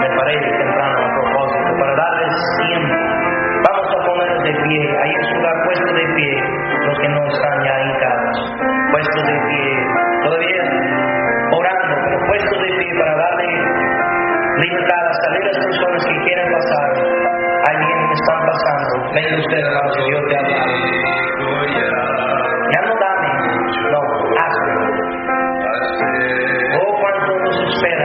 me 0.00 0.08
parece 0.10 0.48
temprano 0.58 0.98
a 1.06 1.10
propósito, 1.22 1.70
para 1.78 1.94
darles 1.94 2.34
tiempo. 2.58 2.94
Vamos 3.70 3.88
a 3.94 3.98
ponernos 4.10 4.42
de 4.42 4.54
pie, 4.58 4.80
ahí 5.06 5.12
es 5.22 5.26
lugar 5.38 5.54
puesto 5.70 5.92
de 5.94 6.06
pie, 6.18 6.32
los 6.82 6.98
que 6.98 7.08
no 7.14 7.20
están 7.30 7.56
ya 7.62 7.74
hincados, 7.78 8.36
puestos 8.90 9.22
de 9.22 9.38
pie, 9.38 9.70
todavía 10.24 10.62
orando, 11.46 11.94
pero 12.10 12.26
puestos 12.26 12.58
de 12.58 12.70
pie 12.74 12.90
para 12.98 13.14
darle 13.14 13.79
libertad 14.60 15.00
a 15.00 15.38
las 15.40 15.58
personas 15.58 16.04
que 16.04 16.16
quieran 16.24 16.52
pasar. 16.52 16.88
Alguien 17.70 17.98
están 18.12 18.40
pasando, 18.46 19.12
venga 19.14 19.36
usted, 19.38 19.58
hermanos, 19.58 19.96
que 19.96 20.04
Dios 20.04 20.22
te 20.28 20.36
habla. 20.36 20.58
Ya 22.72 22.80
no 22.82 22.94
dame, 23.00 23.30
no, 23.90 24.00
hazme. 24.40 24.74
Oh, 26.80 26.92
cuánto 27.00 27.32
nos 27.44 27.74
espera. 27.74 28.00